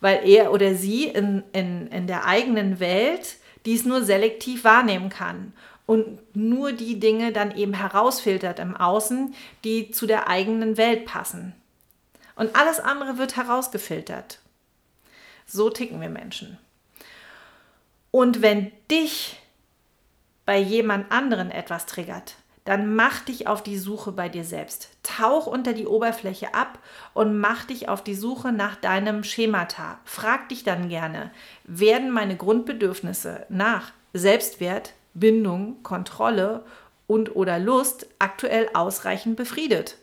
weil 0.00 0.28
er 0.28 0.52
oder 0.52 0.74
sie 0.74 1.04
in, 1.04 1.42
in, 1.52 1.86
in 1.88 2.06
der 2.06 2.26
eigenen 2.26 2.80
Welt 2.80 3.36
dies 3.64 3.84
nur 3.84 4.02
selektiv 4.04 4.64
wahrnehmen 4.64 5.08
kann 5.08 5.52
und 5.86 6.18
nur 6.34 6.72
die 6.72 6.98
Dinge 6.98 7.32
dann 7.32 7.56
eben 7.56 7.74
herausfiltert 7.74 8.58
im 8.58 8.76
Außen, 8.76 9.34
die 9.64 9.90
zu 9.90 10.06
der 10.06 10.28
eigenen 10.28 10.76
Welt 10.76 11.06
passen. 11.06 11.54
Und 12.36 12.56
alles 12.56 12.80
andere 12.80 13.18
wird 13.18 13.36
herausgefiltert. 13.36 14.40
So 15.46 15.70
ticken 15.70 16.00
wir 16.00 16.08
Menschen. 16.08 16.58
Und 18.10 18.42
wenn 18.42 18.72
dich 18.90 19.40
bei 20.46 20.58
jemand 20.58 21.10
anderen 21.10 21.50
etwas 21.50 21.86
triggert, 21.86 22.36
dann 22.64 22.94
mach 22.96 23.20
dich 23.20 23.46
auf 23.46 23.62
die 23.62 23.76
Suche 23.76 24.12
bei 24.12 24.28
dir 24.28 24.44
selbst. 24.44 24.88
Tauch 25.02 25.46
unter 25.46 25.74
die 25.74 25.86
Oberfläche 25.86 26.54
ab 26.54 26.78
und 27.12 27.38
mach 27.38 27.64
dich 27.64 27.88
auf 27.88 28.02
die 28.02 28.14
Suche 28.14 28.52
nach 28.52 28.76
deinem 28.76 29.22
Schemata. 29.22 29.98
Frag 30.04 30.48
dich 30.48 30.64
dann 30.64 30.88
gerne, 30.88 31.30
werden 31.64 32.10
meine 32.10 32.36
Grundbedürfnisse 32.36 33.46
nach 33.50 33.92
Selbstwert, 34.14 34.94
Bindung, 35.12 35.82
Kontrolle 35.82 36.64
und 37.06 37.36
oder 37.36 37.58
Lust 37.58 38.06
aktuell 38.18 38.70
ausreichend 38.72 39.36
befriedet? 39.36 39.98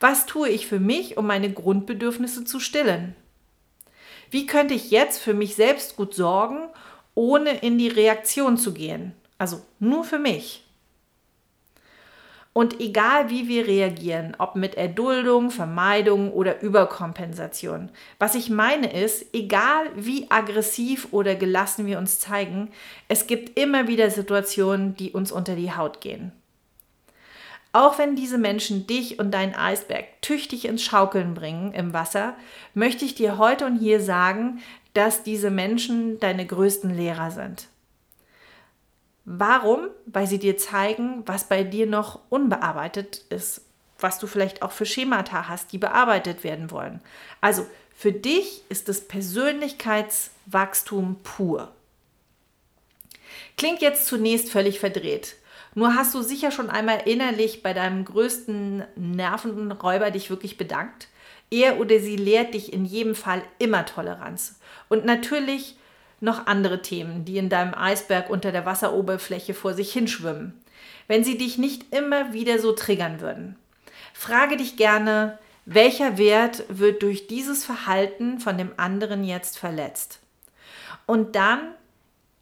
Was 0.00 0.26
tue 0.26 0.48
ich 0.48 0.66
für 0.66 0.80
mich, 0.80 1.16
um 1.16 1.26
meine 1.26 1.52
Grundbedürfnisse 1.52 2.44
zu 2.44 2.60
stillen? 2.60 3.14
Wie 4.30 4.46
könnte 4.46 4.74
ich 4.74 4.90
jetzt 4.90 5.18
für 5.18 5.34
mich 5.34 5.54
selbst 5.54 5.96
gut 5.96 6.14
sorgen, 6.14 6.68
ohne 7.14 7.58
in 7.58 7.78
die 7.78 7.88
Reaktion 7.88 8.58
zu 8.58 8.74
gehen? 8.74 9.12
Also 9.38 9.62
nur 9.78 10.04
für 10.04 10.18
mich. 10.18 10.62
Und 12.56 12.80
egal 12.80 13.28
wie 13.28 13.48
wir 13.48 13.66
reagieren, 13.66 14.34
ob 14.38 14.56
mit 14.56 14.76
Erduldung, 14.76 15.50
Vermeidung 15.50 16.32
oder 16.32 16.62
Überkompensation, 16.62 17.90
was 18.18 18.34
ich 18.34 18.48
meine 18.48 18.98
ist, 18.98 19.34
egal 19.34 19.90
wie 19.94 20.30
aggressiv 20.30 21.08
oder 21.10 21.34
gelassen 21.34 21.84
wir 21.84 21.98
uns 21.98 22.18
zeigen, 22.18 22.70
es 23.08 23.26
gibt 23.26 23.58
immer 23.58 23.88
wieder 23.88 24.08
Situationen, 24.08 24.96
die 24.96 25.10
uns 25.10 25.32
unter 25.32 25.54
die 25.54 25.72
Haut 25.72 26.00
gehen. 26.00 26.32
Auch 27.76 27.98
wenn 27.98 28.16
diese 28.16 28.38
Menschen 28.38 28.86
dich 28.86 29.18
und 29.18 29.32
deinen 29.32 29.54
Eisberg 29.54 30.06
tüchtig 30.22 30.64
ins 30.64 30.82
Schaukeln 30.82 31.34
bringen 31.34 31.74
im 31.74 31.92
Wasser, 31.92 32.34
möchte 32.72 33.04
ich 33.04 33.14
dir 33.14 33.36
heute 33.36 33.66
und 33.66 33.76
hier 33.76 34.00
sagen, 34.00 34.62
dass 34.94 35.24
diese 35.24 35.50
Menschen 35.50 36.18
deine 36.18 36.46
größten 36.46 36.88
Lehrer 36.88 37.30
sind. 37.30 37.68
Warum? 39.26 39.88
Weil 40.06 40.26
sie 40.26 40.38
dir 40.38 40.56
zeigen, 40.56 41.22
was 41.26 41.50
bei 41.50 41.64
dir 41.64 41.84
noch 41.84 42.20
unbearbeitet 42.30 43.26
ist, 43.28 43.60
was 43.98 44.18
du 44.18 44.26
vielleicht 44.26 44.62
auch 44.62 44.72
für 44.72 44.86
Schemata 44.86 45.46
hast, 45.46 45.70
die 45.72 45.78
bearbeitet 45.78 46.44
werden 46.44 46.70
wollen. 46.70 47.02
Also 47.42 47.66
Für 47.94 48.12
dich 48.12 48.62
ist 48.70 48.88
es 48.88 49.06
Persönlichkeitswachstum 49.06 51.16
pur. 51.22 51.72
Klingt 53.58 53.82
jetzt 53.82 54.06
zunächst 54.06 54.50
völlig 54.50 54.80
verdreht. 54.80 55.36
Nur 55.76 55.94
hast 55.94 56.14
du 56.14 56.22
sicher 56.22 56.50
schon 56.50 56.70
einmal 56.70 57.02
innerlich 57.04 57.62
bei 57.62 57.74
deinem 57.74 58.06
größten 58.06 58.82
nervenden 58.96 59.70
Räuber 59.72 60.10
dich 60.10 60.30
wirklich 60.30 60.56
bedankt. 60.56 61.08
Er 61.50 61.78
oder 61.78 62.00
sie 62.00 62.16
lehrt 62.16 62.54
dich 62.54 62.72
in 62.72 62.86
jedem 62.86 63.14
Fall 63.14 63.42
immer 63.58 63.84
Toleranz. 63.84 64.58
Und 64.88 65.04
natürlich 65.04 65.76
noch 66.18 66.46
andere 66.46 66.80
Themen, 66.80 67.26
die 67.26 67.36
in 67.36 67.50
deinem 67.50 67.74
Eisberg 67.74 68.30
unter 68.30 68.52
der 68.52 68.64
Wasseroberfläche 68.64 69.52
vor 69.52 69.74
sich 69.74 69.92
hinschwimmen. 69.92 70.54
Wenn 71.08 71.24
sie 71.24 71.36
dich 71.36 71.58
nicht 71.58 71.94
immer 71.94 72.32
wieder 72.32 72.58
so 72.58 72.72
triggern 72.72 73.20
würden. 73.20 73.56
Frage 74.14 74.56
dich 74.56 74.78
gerne, 74.78 75.38
welcher 75.66 76.16
Wert 76.16 76.64
wird 76.70 77.02
durch 77.02 77.26
dieses 77.26 77.66
Verhalten 77.66 78.40
von 78.40 78.56
dem 78.56 78.70
anderen 78.78 79.24
jetzt 79.24 79.58
verletzt? 79.58 80.20
Und 81.04 81.36
dann 81.36 81.74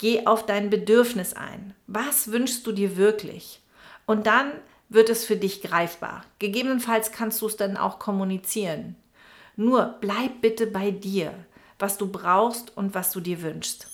geh 0.04 0.26
auf 0.26 0.44
dein 0.44 0.68
Bedürfnis 0.68 1.32
ein. 1.32 1.72
Was 1.86 2.30
wünschst 2.30 2.66
du 2.66 2.72
dir 2.72 2.98
wirklich? 2.98 3.62
Und 4.04 4.26
dann 4.26 4.52
wird 4.90 5.08
es 5.08 5.24
für 5.24 5.36
dich 5.36 5.62
greifbar. 5.62 6.26
Gegebenenfalls 6.38 7.10
kannst 7.10 7.40
du 7.40 7.46
es 7.46 7.56
dann 7.56 7.78
auch 7.78 7.98
kommunizieren. 7.98 8.96
Nur 9.56 9.96
bleib 10.02 10.42
bitte 10.42 10.66
bei 10.66 10.90
dir, 10.90 11.32
was 11.78 11.96
du 11.96 12.12
brauchst 12.12 12.76
und 12.76 12.94
was 12.94 13.12
du 13.12 13.20
dir 13.20 13.40
wünschst. 13.40 13.86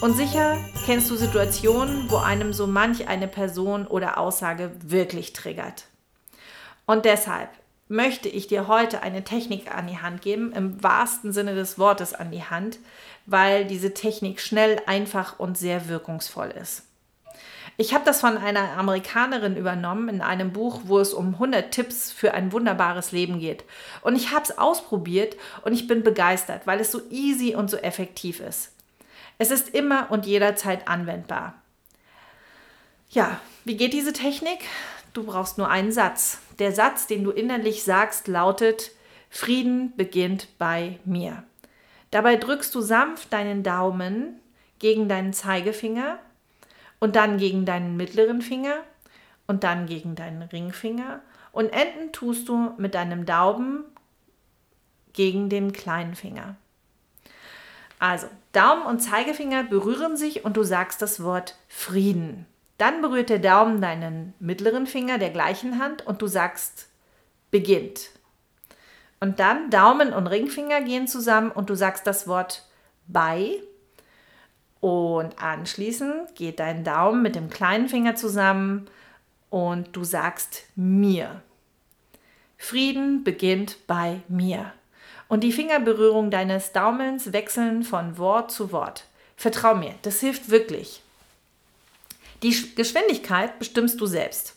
Und 0.00 0.16
sicher 0.16 0.56
kennst 0.86 1.10
du 1.10 1.16
Situationen, 1.16 2.10
wo 2.10 2.16
einem 2.16 2.54
so 2.54 2.66
manch 2.66 3.08
eine 3.08 3.28
Person 3.28 3.86
oder 3.86 4.16
Aussage 4.16 4.70
wirklich 4.82 5.34
triggert. 5.34 5.84
Und 6.86 7.04
deshalb 7.04 7.50
möchte 7.88 8.28
ich 8.28 8.46
dir 8.46 8.68
heute 8.68 9.02
eine 9.02 9.24
Technik 9.24 9.72
an 9.74 9.86
die 9.86 9.98
Hand 9.98 10.22
geben, 10.22 10.52
im 10.52 10.82
wahrsten 10.82 11.32
Sinne 11.32 11.54
des 11.54 11.78
Wortes 11.78 12.14
an 12.14 12.30
die 12.30 12.44
Hand, 12.44 12.78
weil 13.26 13.64
diese 13.64 13.94
Technik 13.94 14.40
schnell, 14.40 14.80
einfach 14.86 15.38
und 15.38 15.56
sehr 15.56 15.88
wirkungsvoll 15.88 16.50
ist. 16.50 16.82
Ich 17.78 17.92
habe 17.92 18.04
das 18.04 18.20
von 18.20 18.38
einer 18.38 18.78
Amerikanerin 18.78 19.56
übernommen 19.56 20.08
in 20.08 20.20
einem 20.22 20.52
Buch, 20.52 20.82
wo 20.84 20.98
es 20.98 21.12
um 21.12 21.34
100 21.34 21.70
Tipps 21.70 22.10
für 22.10 22.32
ein 22.32 22.50
wunderbares 22.50 23.12
Leben 23.12 23.38
geht. 23.38 23.64
Und 24.00 24.16
ich 24.16 24.30
habe 24.30 24.44
es 24.44 24.56
ausprobiert 24.56 25.36
und 25.62 25.74
ich 25.74 25.86
bin 25.86 26.02
begeistert, 26.02 26.66
weil 26.66 26.80
es 26.80 26.90
so 26.90 27.02
easy 27.10 27.54
und 27.54 27.70
so 27.70 27.76
effektiv 27.76 28.40
ist. 28.40 28.72
Es 29.36 29.50
ist 29.50 29.68
immer 29.68 30.10
und 30.10 30.24
jederzeit 30.24 30.88
anwendbar. 30.88 31.54
Ja, 33.10 33.40
wie 33.64 33.76
geht 33.76 33.92
diese 33.92 34.14
Technik? 34.14 34.60
Du 35.16 35.22
brauchst 35.22 35.56
nur 35.56 35.70
einen 35.70 35.92
Satz. 35.92 36.40
Der 36.58 36.72
Satz, 36.72 37.06
den 37.06 37.24
du 37.24 37.30
innerlich 37.30 37.84
sagst, 37.84 38.28
lautet, 38.28 38.90
Frieden 39.30 39.96
beginnt 39.96 40.48
bei 40.58 40.98
mir. 41.06 41.42
Dabei 42.10 42.36
drückst 42.36 42.74
du 42.74 42.82
sanft 42.82 43.32
deinen 43.32 43.62
Daumen 43.62 44.38
gegen 44.78 45.08
deinen 45.08 45.32
Zeigefinger 45.32 46.18
und 46.98 47.16
dann 47.16 47.38
gegen 47.38 47.64
deinen 47.64 47.96
mittleren 47.96 48.42
Finger 48.42 48.80
und 49.46 49.64
dann 49.64 49.86
gegen 49.86 50.16
deinen 50.16 50.42
Ringfinger 50.42 51.22
und 51.50 51.70
enden 51.70 52.12
tust 52.12 52.46
du 52.50 52.74
mit 52.76 52.94
deinem 52.94 53.24
Daumen 53.24 53.84
gegen 55.14 55.48
den 55.48 55.72
kleinen 55.72 56.14
Finger. 56.14 56.56
Also, 57.98 58.26
Daumen 58.52 58.82
und 58.82 59.00
Zeigefinger 59.00 59.62
berühren 59.62 60.18
sich 60.18 60.44
und 60.44 60.58
du 60.58 60.62
sagst 60.62 61.00
das 61.00 61.22
Wort 61.22 61.56
Frieden. 61.68 62.44
Dann 62.78 63.00
berührt 63.00 63.30
der 63.30 63.38
Daumen 63.38 63.80
deinen 63.80 64.34
mittleren 64.38 64.86
Finger 64.86 65.18
der 65.18 65.30
gleichen 65.30 65.78
Hand 65.78 66.06
und 66.06 66.20
du 66.20 66.26
sagst 66.26 66.88
beginnt. 67.50 68.10
Und 69.20 69.40
dann 69.40 69.70
Daumen 69.70 70.12
und 70.12 70.26
Ringfinger 70.26 70.82
gehen 70.82 71.08
zusammen 71.08 71.50
und 71.50 71.70
du 71.70 71.74
sagst 71.74 72.06
das 72.06 72.28
Wort 72.28 72.64
bei. 73.06 73.62
Und 74.80 75.42
anschließend 75.42 76.34
geht 76.34 76.60
dein 76.60 76.84
Daumen 76.84 77.22
mit 77.22 77.34
dem 77.34 77.48
kleinen 77.48 77.88
Finger 77.88 78.14
zusammen 78.14 78.88
und 79.48 79.96
du 79.96 80.04
sagst 80.04 80.64
mir. 80.76 81.40
Frieden 82.58 83.24
beginnt 83.24 83.86
bei 83.86 84.20
mir. 84.28 84.72
Und 85.28 85.42
die 85.44 85.52
Fingerberührung 85.52 86.30
deines 86.30 86.72
Daumens 86.72 87.32
wechseln 87.32 87.82
von 87.82 88.18
Wort 88.18 88.50
zu 88.50 88.70
Wort. 88.70 89.06
Vertrau 89.36 89.74
mir, 89.74 89.94
das 90.02 90.20
hilft 90.20 90.50
wirklich. 90.50 91.02
Die 92.42 92.74
Geschwindigkeit 92.74 93.58
bestimmst 93.58 94.00
du 94.00 94.06
selbst. 94.06 94.56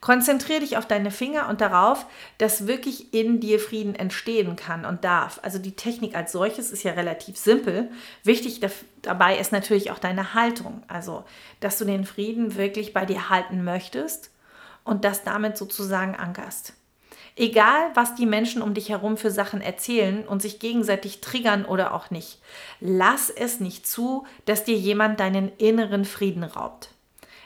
Konzentriere 0.00 0.60
dich 0.60 0.76
auf 0.76 0.86
deine 0.86 1.10
Finger 1.10 1.48
und 1.48 1.60
darauf, 1.60 2.06
dass 2.38 2.68
wirklich 2.68 3.12
in 3.12 3.40
dir 3.40 3.58
Frieden 3.58 3.96
entstehen 3.96 4.54
kann 4.54 4.84
und 4.84 5.02
darf. 5.02 5.40
Also 5.42 5.58
die 5.58 5.74
Technik 5.74 6.14
als 6.14 6.30
solches 6.30 6.70
ist 6.70 6.84
ja 6.84 6.92
relativ 6.92 7.36
simpel. 7.36 7.90
Wichtig 8.22 8.60
dabei 9.02 9.38
ist 9.38 9.50
natürlich 9.50 9.90
auch 9.90 9.98
deine 9.98 10.34
Haltung. 10.34 10.82
Also, 10.86 11.24
dass 11.58 11.78
du 11.78 11.84
den 11.84 12.04
Frieden 12.04 12.56
wirklich 12.56 12.92
bei 12.92 13.06
dir 13.06 13.28
halten 13.28 13.64
möchtest 13.64 14.30
und 14.84 15.04
das 15.04 15.24
damit 15.24 15.58
sozusagen 15.58 16.14
ankerst. 16.14 16.74
Egal, 17.34 17.90
was 17.94 18.14
die 18.14 18.26
Menschen 18.26 18.62
um 18.62 18.74
dich 18.74 18.88
herum 18.88 19.16
für 19.16 19.30
Sachen 19.30 19.60
erzählen 19.60 20.26
und 20.26 20.42
sich 20.42 20.58
gegenseitig 20.58 21.20
triggern 21.20 21.64
oder 21.64 21.94
auch 21.94 22.10
nicht, 22.10 22.40
lass 22.80 23.30
es 23.30 23.60
nicht 23.60 23.86
zu, 23.86 24.26
dass 24.44 24.64
dir 24.64 24.76
jemand 24.76 25.20
deinen 25.20 25.50
inneren 25.58 26.04
Frieden 26.04 26.42
raubt. 26.42 26.90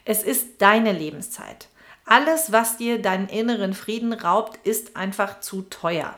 Es 0.05 0.23
ist 0.23 0.61
deine 0.61 0.93
Lebenszeit. 0.93 1.69
Alles, 2.05 2.51
was 2.51 2.77
dir 2.77 3.01
deinen 3.01 3.29
inneren 3.29 3.75
Frieden 3.75 4.13
raubt, 4.13 4.59
ist 4.67 4.97
einfach 4.97 5.41
zu 5.41 5.63
teuer. 5.63 6.15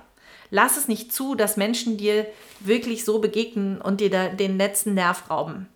Lass 0.50 0.76
es 0.76 0.88
nicht 0.88 1.12
zu, 1.12 1.34
dass 1.34 1.56
Menschen 1.56 1.96
dir 1.96 2.26
wirklich 2.60 3.04
so 3.04 3.18
begegnen 3.18 3.80
und 3.80 4.00
dir 4.00 4.30
den 4.30 4.56
letzten 4.56 4.94
Nerv 4.94 5.30
rauben. 5.30 5.68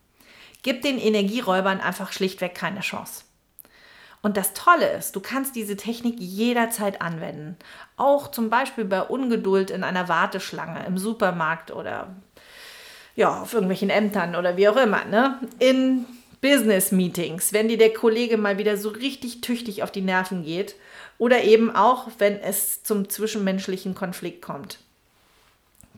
Gib 0.63 0.83
den 0.83 0.99
Energieräubern 0.99 1.81
einfach 1.81 2.13
schlichtweg 2.13 2.55
keine 2.55 2.81
Chance. 2.81 3.25
Und 4.21 4.37
das 4.37 4.53
Tolle 4.53 4.91
ist, 4.93 5.15
du 5.15 5.21
kannst 5.21 5.55
diese 5.55 5.77
Technik 5.77 6.17
jederzeit 6.19 7.01
anwenden. 7.01 7.57
Auch 7.97 8.31
zum 8.31 8.51
Beispiel 8.51 8.85
bei 8.85 9.03
Ungeduld 9.03 9.71
in 9.71 9.85
einer 9.85 10.09
Warteschlange 10.09 10.85
im 10.87 10.99
Supermarkt 10.99 11.71
oder 11.71 12.17
ja, 13.15 13.43
auf 13.43 13.53
irgendwelchen 13.53 13.91
Ämtern 13.91 14.35
oder 14.35 14.57
wie 14.57 14.69
auch 14.69 14.77
immer. 14.77 15.05
Ne? 15.05 15.41
In 15.59 16.07
Business 16.41 16.93
Meetings, 16.93 17.53
wenn 17.53 17.69
dir 17.69 17.79
der 17.79 17.93
Kollege 17.93 18.37
mal 18.37 18.59
wieder 18.59 18.77
so 18.77 18.91
richtig 18.91 19.41
tüchtig 19.41 19.83
auf 19.83 19.91
die 19.91 20.03
Nerven 20.03 20.45
geht 20.45 20.77
oder 21.19 21.43
eben 21.43 21.75
auch, 21.75 22.09
wenn 22.19 22.39
es 22.41 22.83
zum 22.83 23.09
zwischenmenschlichen 23.09 23.95
Konflikt 23.95 24.43
kommt. 24.43 24.79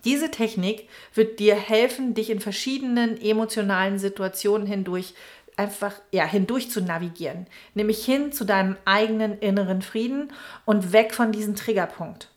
Diese 0.05 0.31
Technik 0.31 0.89
wird 1.15 1.41
dir 1.41 1.55
helfen, 1.55 2.15
dich 2.15 2.31
in 2.31 2.41
verschiedenen 2.41 3.21
emotionalen 3.21 3.99
Situationen 3.99 4.67
hindurch 4.67 5.15
einfach 5.57 5.93
ja, 6.11 6.25
hindurch 6.25 6.71
zu 6.71 6.81
navigieren, 6.81 7.47
nämlich 7.75 8.03
hin 8.03 8.33
zu 8.33 8.47
deinem 8.47 8.77
eigenen 8.87 9.39
inneren 9.41 9.83
Frieden 9.83 10.33
und 10.65 10.93
weg 10.93 11.13
von 11.13 11.33
diesem 11.33 11.55
Triggerpunkt. 11.55 12.29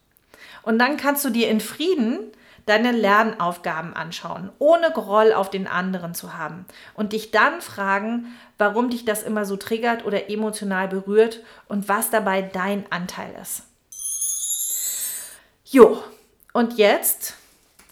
Und 0.61 0.77
dann 0.77 0.97
kannst 0.97 1.23
du 1.23 1.29
dir 1.29 1.49
in 1.49 1.61
Frieden 1.61 2.19
deine 2.65 2.91
Lernaufgaben 2.91 3.93
anschauen, 3.93 4.51
ohne 4.59 4.91
Groll 4.91 5.33
auf 5.33 5.49
den 5.49 5.67
anderen 5.67 6.13
zu 6.13 6.37
haben 6.37 6.65
und 6.93 7.13
dich 7.13 7.31
dann 7.31 7.61
fragen, 7.61 8.33
warum 8.57 8.89
dich 8.89 9.05
das 9.05 9.23
immer 9.23 9.45
so 9.45 9.57
triggert 9.57 10.05
oder 10.05 10.29
emotional 10.29 10.87
berührt 10.87 11.41
und 11.67 11.89
was 11.89 12.09
dabei 12.09 12.41
dein 12.41 12.85
Anteil 12.91 13.35
ist. 13.41 13.63
Jo, 15.65 16.03
und 16.53 16.77
jetzt 16.77 17.35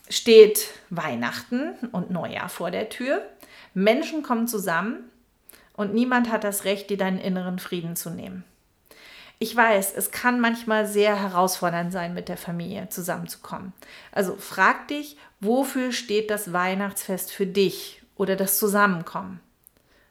steht 0.10 0.67
Weihnachten 0.89 1.73
und 1.91 2.12
Neujahr 2.12 2.49
vor 2.49 2.69
der 2.69 2.89
Tür. 2.89 3.25
Menschen 3.73 4.23
kommen 4.23 4.47
zusammen 4.47 5.10
und 5.73 5.93
niemand 5.93 6.31
hat 6.31 6.43
das 6.43 6.65
Recht, 6.65 6.89
dir 6.89 6.97
deinen 6.97 7.17
inneren 7.17 7.60
Frieden 7.60 7.95
zu 7.95 8.10
nehmen. 8.10 8.43
Ich 9.43 9.56
weiß, 9.56 9.93
es 9.95 10.12
kann 10.12 10.39
manchmal 10.39 10.86
sehr 10.86 11.19
herausfordernd 11.19 11.91
sein, 11.91 12.13
mit 12.13 12.30
der 12.30 12.38
Familie 12.38 12.89
zusammenzukommen. 12.89 13.73
Also 14.12 14.36
frag 14.36 14.88
dich, 14.88 15.17
wofür 15.39 15.91
steht 15.93 16.30
das 16.30 16.54
Weihnachtsfest 16.54 17.32
für 17.32 17.47
dich 17.47 18.04
oder 18.15 18.36
das 18.36 18.60
Zusammenkommen? 18.60 19.39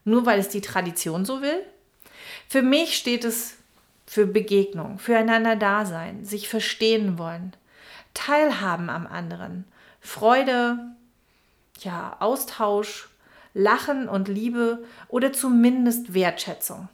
Nur 0.04 0.26
weil 0.26 0.40
es 0.40 0.48
die 0.48 0.62
Tradition 0.62 1.24
so 1.24 1.42
will? 1.42 1.62
Für 2.48 2.62
mich 2.62 2.96
steht 2.96 3.24
es 3.24 3.54
für 4.04 4.26
Begegnung, 4.26 4.98
füreinander 4.98 5.54
Dasein, 5.54 6.24
sich 6.24 6.48
verstehen 6.48 7.16
wollen, 7.16 7.52
Teilhaben 8.14 8.90
am 8.90 9.06
anderen, 9.06 9.64
Freude, 10.00 10.76
ja, 11.78 12.16
Austausch, 12.18 13.08
Lachen 13.54 14.08
und 14.08 14.26
Liebe 14.26 14.82
oder 15.06 15.32
zumindest 15.32 16.14
Wertschätzung. 16.14 16.88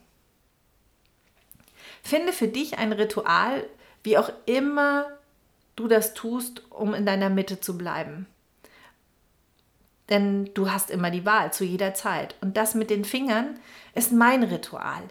Finde 2.07 2.33
für 2.33 2.47
dich 2.47 2.79
ein 2.79 2.93
Ritual, 2.93 3.69
wie 4.05 4.17
auch 4.17 4.31
immer 4.45 5.07
du 5.75 5.89
das 5.89 6.15
tust, 6.15 6.63
um 6.71 6.95
in 6.95 7.05
deiner 7.05 7.31
Mitte 7.31 7.59
zu 7.59 7.77
bleiben. 7.77 8.29
Denn 10.09 10.55
du 10.55 10.71
hast 10.71 10.91
immer 10.91 11.11
die 11.11 11.27
Wahl 11.27 11.53
zu 11.53 11.65
jeder 11.65 11.95
Zeit. 11.95 12.37
Und 12.41 12.57
das 12.57 12.77
mit 12.77 12.91
den 12.91 13.05
Fingern 13.05 13.59
ist 13.93 14.13
mein 14.13 14.45
Ritual. 14.45 15.03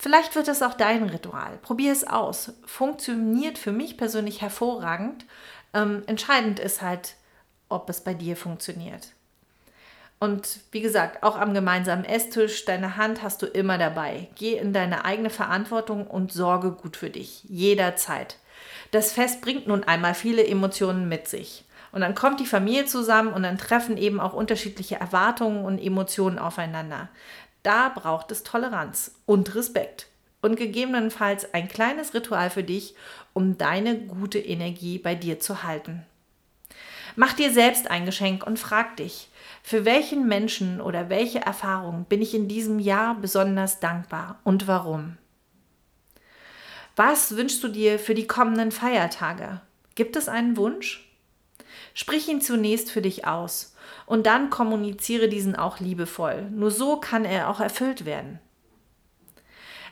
Vielleicht 0.00 0.34
wird 0.34 0.48
es 0.48 0.62
auch 0.62 0.74
dein 0.74 1.04
Ritual. 1.04 1.58
Probier 1.62 1.92
es 1.92 2.04
aus. 2.04 2.54
Funktioniert 2.64 3.56
für 3.56 3.70
mich 3.70 3.96
persönlich 3.96 4.42
hervorragend. 4.42 5.26
Ähm, 5.74 6.02
entscheidend 6.08 6.58
ist 6.58 6.82
halt, 6.82 7.14
ob 7.68 7.88
es 7.88 8.00
bei 8.00 8.14
dir 8.14 8.36
funktioniert. 8.36 9.12
Und 10.18 10.60
wie 10.72 10.80
gesagt, 10.80 11.22
auch 11.22 11.36
am 11.36 11.52
gemeinsamen 11.52 12.04
Esstisch, 12.04 12.64
deine 12.64 12.96
Hand 12.96 13.22
hast 13.22 13.42
du 13.42 13.46
immer 13.46 13.76
dabei. 13.76 14.28
Geh 14.36 14.56
in 14.56 14.72
deine 14.72 15.04
eigene 15.04 15.30
Verantwortung 15.30 16.06
und 16.06 16.32
sorge 16.32 16.72
gut 16.72 16.96
für 16.96 17.10
dich, 17.10 17.44
jederzeit. 17.44 18.36
Das 18.92 19.12
Fest 19.12 19.42
bringt 19.42 19.66
nun 19.66 19.84
einmal 19.84 20.14
viele 20.14 20.46
Emotionen 20.46 21.08
mit 21.08 21.28
sich. 21.28 21.64
Und 21.92 22.00
dann 22.00 22.14
kommt 22.14 22.40
die 22.40 22.46
Familie 22.46 22.86
zusammen 22.86 23.32
und 23.32 23.42
dann 23.42 23.58
treffen 23.58 23.96
eben 23.96 24.20
auch 24.20 24.32
unterschiedliche 24.32 24.96
Erwartungen 24.96 25.64
und 25.64 25.78
Emotionen 25.78 26.38
aufeinander. 26.38 27.08
Da 27.62 27.90
braucht 27.90 28.30
es 28.30 28.42
Toleranz 28.42 29.14
und 29.26 29.54
Respekt 29.54 30.06
und 30.40 30.56
gegebenenfalls 30.56 31.52
ein 31.54 31.68
kleines 31.68 32.14
Ritual 32.14 32.50
für 32.50 32.62
dich, 32.62 32.94
um 33.32 33.58
deine 33.58 33.98
gute 33.98 34.38
Energie 34.38 34.98
bei 34.98 35.14
dir 35.14 35.40
zu 35.40 35.62
halten. 35.62 36.04
Mach 37.16 37.32
dir 37.32 37.50
selbst 37.50 37.90
ein 37.90 38.04
Geschenk 38.04 38.46
und 38.46 38.58
frag 38.58 38.96
dich, 38.98 39.28
für 39.66 39.84
welchen 39.84 40.28
Menschen 40.28 40.80
oder 40.80 41.10
welche 41.10 41.40
Erfahrung 41.40 42.04
bin 42.04 42.22
ich 42.22 42.34
in 42.34 42.46
diesem 42.46 42.78
Jahr 42.78 43.16
besonders 43.16 43.80
dankbar 43.80 44.38
und 44.44 44.68
warum? 44.68 45.18
Was 46.94 47.36
wünschst 47.36 47.64
du 47.64 47.68
dir 47.68 47.98
für 47.98 48.14
die 48.14 48.28
kommenden 48.28 48.70
Feiertage? 48.70 49.60
Gibt 49.96 50.14
es 50.14 50.28
einen 50.28 50.56
Wunsch? 50.56 51.10
Sprich 51.94 52.28
ihn 52.28 52.40
zunächst 52.40 52.92
für 52.92 53.02
dich 53.02 53.26
aus 53.26 53.74
und 54.06 54.26
dann 54.26 54.50
kommuniziere 54.50 55.28
diesen 55.28 55.56
auch 55.56 55.80
liebevoll. 55.80 56.42
Nur 56.52 56.70
so 56.70 56.98
kann 56.98 57.24
er 57.24 57.50
auch 57.50 57.58
erfüllt 57.58 58.04
werden. 58.04 58.38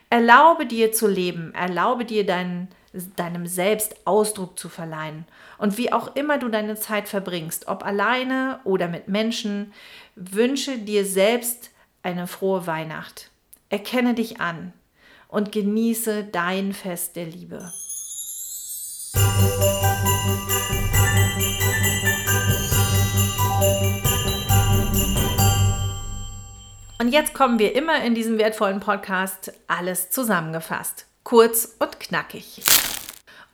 Erlaube 0.09 0.67
dir 0.67 0.93
zu 0.93 1.09
leben, 1.09 1.53
erlaube 1.53 2.05
dir 2.05 2.25
deinen, 2.25 2.69
deinem 3.17 3.47
Selbst 3.47 3.97
Ausdruck 4.05 4.59
zu 4.59 4.69
verleihen. 4.69 5.25
Und 5.59 5.79
wie 5.79 5.93
auch 5.93 6.15
immer 6.17 6.39
du 6.39 6.49
deine 6.49 6.77
Zeit 6.77 7.09
verbringst, 7.09 7.69
ob 7.69 7.85
alleine 7.85 8.61
oder 8.65 8.89
mit 8.89 9.09
Menschen, 9.09 9.73
wünsche 10.15 10.79
dir 10.79 11.05
selbst 11.05 11.71
eine 12.03 12.27
frohe 12.27 12.67
Weihnacht. 12.67 13.31
Erkenne 13.69 14.15
dich 14.15 14.41
an 14.41 14.73
und 15.29 15.53
genieße 15.53 16.25
dein 16.25 16.73
Fest 16.73 17.17
der 17.17 17.27
Liebe. 17.27 17.73
Und 27.01 27.09
jetzt 27.09 27.35
kommen 27.35 27.59
wir 27.59 27.75
immer 27.75 28.03
in 28.03 28.15
diesem 28.15 28.39
wertvollen 28.39 28.81
Podcast 28.81 29.53
alles 29.67 30.11
zusammengefasst. 30.11 31.07
Kurz 31.23 31.77
und 31.79 32.01
knackig. 32.01 32.63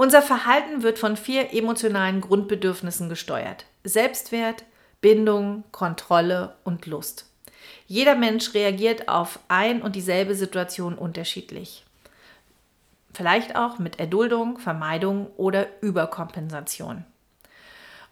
Unser 0.00 0.22
Verhalten 0.22 0.82
wird 0.82 0.98
von 0.98 1.14
vier 1.14 1.52
emotionalen 1.52 2.22
Grundbedürfnissen 2.22 3.10
gesteuert. 3.10 3.66
Selbstwert, 3.84 4.64
Bindung, 5.02 5.62
Kontrolle 5.72 6.56
und 6.64 6.86
Lust. 6.86 7.26
Jeder 7.86 8.14
Mensch 8.14 8.54
reagiert 8.54 9.10
auf 9.10 9.40
ein 9.48 9.82
und 9.82 9.96
dieselbe 9.96 10.34
Situation 10.34 10.94
unterschiedlich. 10.94 11.84
Vielleicht 13.12 13.56
auch 13.56 13.78
mit 13.78 14.00
Erduldung, 14.00 14.56
Vermeidung 14.56 15.26
oder 15.36 15.66
Überkompensation. 15.82 17.04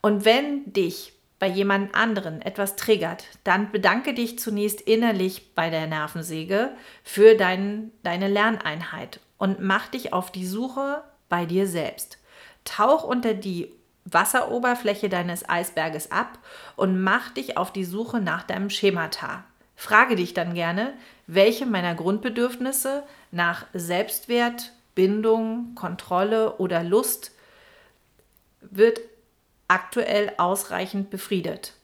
Und 0.03 0.27
wenn 0.27 0.71
dich 0.71 1.15
bei 1.39 1.47
jemand 1.47 1.95
anderen 1.95 2.43
etwas 2.43 2.77
triggert, 2.77 3.25
dann 3.45 3.73
bedanke 3.73 4.13
dich 4.13 4.39
zunächst 4.39 4.83
innerlich 4.83 5.55
bei 5.55 5.71
der 5.71 5.87
Nervensäge 5.87 6.73
für 7.03 7.35
dein, 7.35 7.93
deine 8.03 8.29
Lerneinheit 8.29 9.21
und 9.39 9.63
mach 9.63 9.89
dich 9.89 10.13
auf 10.13 10.31
die 10.31 10.45
Suche 10.45 11.03
bei 11.29 11.47
dir 11.47 11.67
selbst. 11.67 12.19
Tauch 12.65 13.05
unter 13.05 13.35
die 13.35 13.73
Wasseroberfläche 14.05 15.09
deines 15.09 15.49
Eisberges 15.49 16.11
ab 16.11 16.39
und 16.77 17.03
mach 17.03 17.31
dich 17.31 17.57
auf 17.57 17.73
die 17.73 17.85
Suche 17.85 18.21
nach 18.21 18.43
deinem 18.43 18.71
Schemata. 18.71 19.45
Frage 19.77 20.17
dich 20.17 20.35
dann 20.35 20.55
gerne, 20.55 20.95
welche 21.27 21.67
meiner 21.67 21.95
Grundbedürfnisse 21.95 23.05
nach 23.31 23.67
Selbstwert, 23.75 24.73
Bindung, 24.95 25.75
Kontrolle 25.75 26.57
oder 26.57 26.83
Lust 26.83 27.33
wird 28.61 29.01
aktuell 29.69 30.33
ausreichend 30.39 31.11
befriedet? 31.11 31.75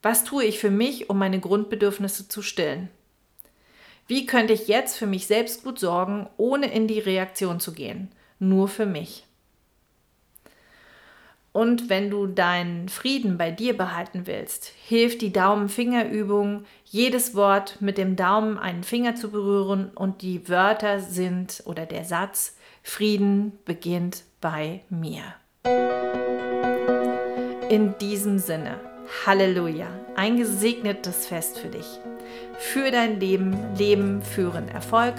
Was 0.00 0.24
tue 0.24 0.44
ich 0.44 0.58
für 0.58 0.70
mich, 0.70 1.10
um 1.10 1.18
meine 1.18 1.40
Grundbedürfnisse 1.40 2.28
zu 2.28 2.40
stillen? 2.40 2.88
Wie 4.06 4.24
könnte 4.24 4.54
ich 4.54 4.68
jetzt 4.68 4.96
für 4.96 5.06
mich 5.06 5.26
selbst 5.26 5.64
gut 5.64 5.78
sorgen, 5.78 6.28
ohne 6.38 6.72
in 6.72 6.86
die 6.86 7.00
Reaktion 7.00 7.60
zu 7.60 7.72
gehen? 7.72 8.10
Nur 8.38 8.68
für 8.68 8.86
mich. 8.86 9.24
Und 11.52 11.88
wenn 11.88 12.10
du 12.10 12.26
deinen 12.26 12.88
Frieden 12.88 13.36
bei 13.36 13.50
dir 13.50 13.76
behalten 13.76 14.26
willst, 14.26 14.66
hilft 14.66 15.22
die 15.22 15.32
Daumen-Finger-Übung, 15.32 16.64
jedes 16.84 17.34
Wort 17.34 17.80
mit 17.80 17.98
dem 17.98 18.14
Daumen 18.14 18.58
einen 18.58 18.84
Finger 18.84 19.16
zu 19.16 19.30
berühren 19.30 19.90
und 19.94 20.22
die 20.22 20.48
Wörter 20.48 21.00
sind 21.00 21.62
oder 21.66 21.84
der 21.86 22.04
Satz 22.04 22.56
Frieden 22.82 23.58
beginnt 23.64 24.22
bei 24.40 24.82
mir. 24.88 25.22
In 27.68 27.94
diesem 27.98 28.38
Sinne, 28.38 28.78
Halleluja, 29.24 29.86
ein 30.16 30.36
gesegnetes 30.36 31.26
Fest 31.26 31.58
für 31.58 31.68
dich. 31.68 31.98
Für 32.58 32.90
dein 32.90 33.20
Leben, 33.20 33.56
Leben 33.76 34.22
führen 34.22 34.68
Erfolg 34.68 35.14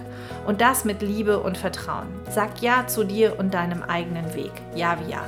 und 0.46 0.62
das 0.62 0.86
mit 0.86 1.02
Liebe 1.02 1.40
und 1.40 1.58
Vertrauen. 1.58 2.08
Sag 2.30 2.62
Ja 2.62 2.86
zu 2.86 3.04
dir 3.04 3.40
und 3.40 3.54
deinem 3.54 3.82
eigenen 3.82 4.34
Weg. 4.36 4.52
Ja 4.76 4.98
wie 5.00 5.12
Ja. 5.12 5.24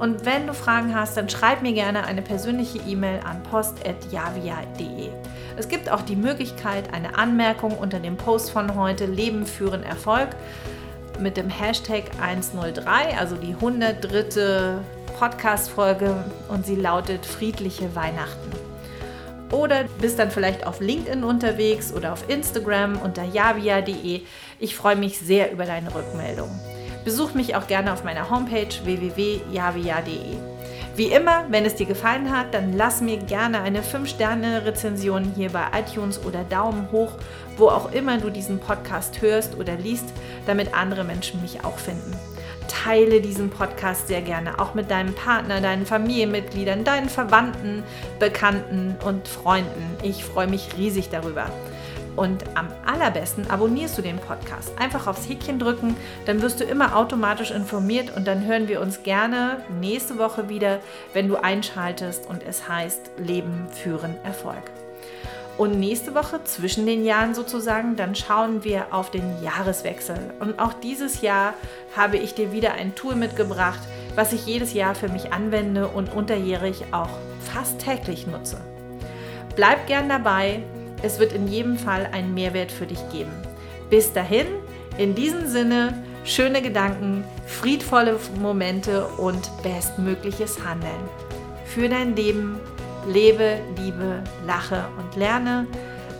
Und 0.00 0.24
wenn 0.24 0.48
du 0.48 0.54
Fragen 0.54 0.96
hast, 0.96 1.16
dann 1.16 1.28
schreib 1.28 1.62
mir 1.62 1.74
gerne 1.74 2.04
eine 2.04 2.22
persönliche 2.22 2.78
E-Mail 2.78 3.20
an 3.24 3.40
post.javia.de. 3.44 5.10
Es 5.56 5.68
gibt 5.68 5.88
auch 5.90 6.02
die 6.02 6.16
Möglichkeit, 6.16 6.92
eine 6.92 7.16
Anmerkung 7.16 7.78
unter 7.78 8.00
dem 8.00 8.16
Post 8.16 8.50
von 8.50 8.74
heute 8.74 9.06
Leben 9.06 9.46
führen 9.46 9.84
Erfolg 9.84 10.30
mit 11.20 11.36
dem 11.36 11.48
Hashtag 11.48 12.04
103, 12.20 13.16
also 13.16 13.36
die 13.36 13.54
103. 13.54 14.80
Podcast-Folge 15.22 16.24
und 16.48 16.66
sie 16.66 16.74
lautet 16.74 17.24
Friedliche 17.24 17.94
Weihnachten. 17.94 18.50
Oder 19.52 19.84
bist 20.00 20.18
dann 20.18 20.32
vielleicht 20.32 20.66
auf 20.66 20.80
LinkedIn 20.80 21.22
unterwegs 21.22 21.92
oder 21.92 22.12
auf 22.12 22.28
Instagram 22.28 23.00
unter 23.00 23.22
javia.de. 23.22 24.22
Ich 24.58 24.74
freue 24.74 24.96
mich 24.96 25.20
sehr 25.20 25.52
über 25.52 25.64
deine 25.64 25.94
Rückmeldung. 25.94 26.50
Besuch 27.04 27.34
mich 27.34 27.54
auch 27.54 27.68
gerne 27.68 27.92
auf 27.92 28.02
meiner 28.02 28.30
Homepage 28.30 28.66
www.javia.de. 28.82 30.38
Wie 30.96 31.12
immer, 31.12 31.44
wenn 31.50 31.66
es 31.66 31.76
dir 31.76 31.86
gefallen 31.86 32.36
hat, 32.36 32.52
dann 32.52 32.72
lass 32.72 33.00
mir 33.00 33.18
gerne 33.18 33.60
eine 33.60 33.82
5-Sterne-Rezension 33.82 35.34
hier 35.36 35.50
bei 35.50 35.66
iTunes 35.78 36.20
oder 36.24 36.42
Daumen 36.42 36.90
hoch, 36.90 37.12
wo 37.56 37.68
auch 37.68 37.92
immer 37.92 38.18
du 38.18 38.28
diesen 38.28 38.58
Podcast 38.58 39.22
hörst 39.22 39.56
oder 39.56 39.76
liest, 39.76 40.12
damit 40.46 40.74
andere 40.74 41.04
Menschen 41.04 41.40
mich 41.42 41.64
auch 41.64 41.78
finden 41.78 42.18
teile 42.68 43.20
diesen 43.20 43.50
Podcast 43.50 44.08
sehr 44.08 44.22
gerne, 44.22 44.58
auch 44.58 44.74
mit 44.74 44.90
deinem 44.90 45.14
Partner, 45.14 45.60
deinen 45.60 45.86
Familienmitgliedern, 45.86 46.84
deinen 46.84 47.08
Verwandten, 47.08 47.82
Bekannten 48.18 48.96
und 49.04 49.28
Freunden. 49.28 49.96
Ich 50.02 50.24
freue 50.24 50.46
mich 50.46 50.76
riesig 50.76 51.10
darüber. 51.10 51.46
Und 52.16 52.44
am 52.56 52.68
allerbesten 52.84 53.50
abonnierst 53.50 53.96
du 53.96 54.02
den 54.02 54.18
Podcast. 54.18 54.72
Einfach 54.78 55.06
aufs 55.06 55.28
Häkchen 55.28 55.58
drücken, 55.58 55.96
dann 56.26 56.42
wirst 56.42 56.60
du 56.60 56.64
immer 56.64 56.96
automatisch 56.96 57.50
informiert 57.50 58.14
und 58.14 58.26
dann 58.26 58.44
hören 58.44 58.68
wir 58.68 58.80
uns 58.80 59.02
gerne 59.02 59.64
nächste 59.80 60.18
Woche 60.18 60.48
wieder, 60.48 60.80
wenn 61.14 61.28
du 61.28 61.36
einschaltest 61.36 62.26
und 62.28 62.42
es 62.42 62.68
heißt 62.68 63.12
Leben 63.16 63.66
führen 63.70 64.14
Erfolg. 64.24 64.81
Und 65.62 65.78
nächste 65.78 66.16
Woche, 66.16 66.42
zwischen 66.42 66.86
den 66.86 67.04
Jahren 67.04 67.36
sozusagen, 67.36 67.94
dann 67.94 68.16
schauen 68.16 68.64
wir 68.64 68.92
auf 68.92 69.12
den 69.12 69.40
Jahreswechsel. 69.44 70.18
Und 70.40 70.58
auch 70.58 70.72
dieses 70.72 71.20
Jahr 71.20 71.54
habe 71.96 72.16
ich 72.16 72.34
dir 72.34 72.50
wieder 72.50 72.72
ein 72.72 72.96
Tool 72.96 73.14
mitgebracht, 73.14 73.78
was 74.16 74.32
ich 74.32 74.44
jedes 74.44 74.72
Jahr 74.72 74.96
für 74.96 75.08
mich 75.08 75.32
anwende 75.32 75.86
und 75.86 76.12
unterjährig 76.12 76.82
auch 76.90 77.10
fast 77.54 77.78
täglich 77.78 78.26
nutze. 78.26 78.60
Bleib 79.54 79.86
gern 79.86 80.08
dabei, 80.08 80.64
es 81.00 81.20
wird 81.20 81.32
in 81.32 81.46
jedem 81.46 81.78
Fall 81.78 82.08
einen 82.10 82.34
Mehrwert 82.34 82.72
für 82.72 82.86
dich 82.86 83.08
geben. 83.12 83.30
Bis 83.88 84.12
dahin, 84.12 84.48
in 84.98 85.14
diesem 85.14 85.46
Sinne, 85.46 86.02
schöne 86.24 86.60
Gedanken, 86.60 87.22
friedvolle 87.46 88.18
Momente 88.40 89.06
und 89.16 89.48
bestmögliches 89.62 90.58
Handeln. 90.64 91.08
Für 91.66 91.88
dein 91.88 92.16
Leben 92.16 92.58
Lebe, 93.06 93.60
liebe, 93.76 94.22
lache 94.46 94.84
und 94.98 95.16
lerne. 95.16 95.66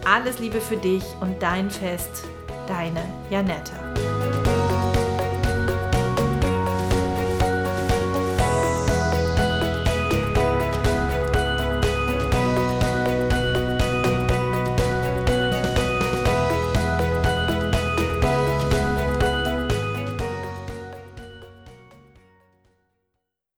Alles 0.05 0.39
Liebe 0.41 0.61
für 0.61 0.77
dich 0.77 1.05
und 1.21 1.41
dein 1.41 1.71
Fest, 1.71 2.25
deine 2.67 3.05
Janette. 3.31 3.73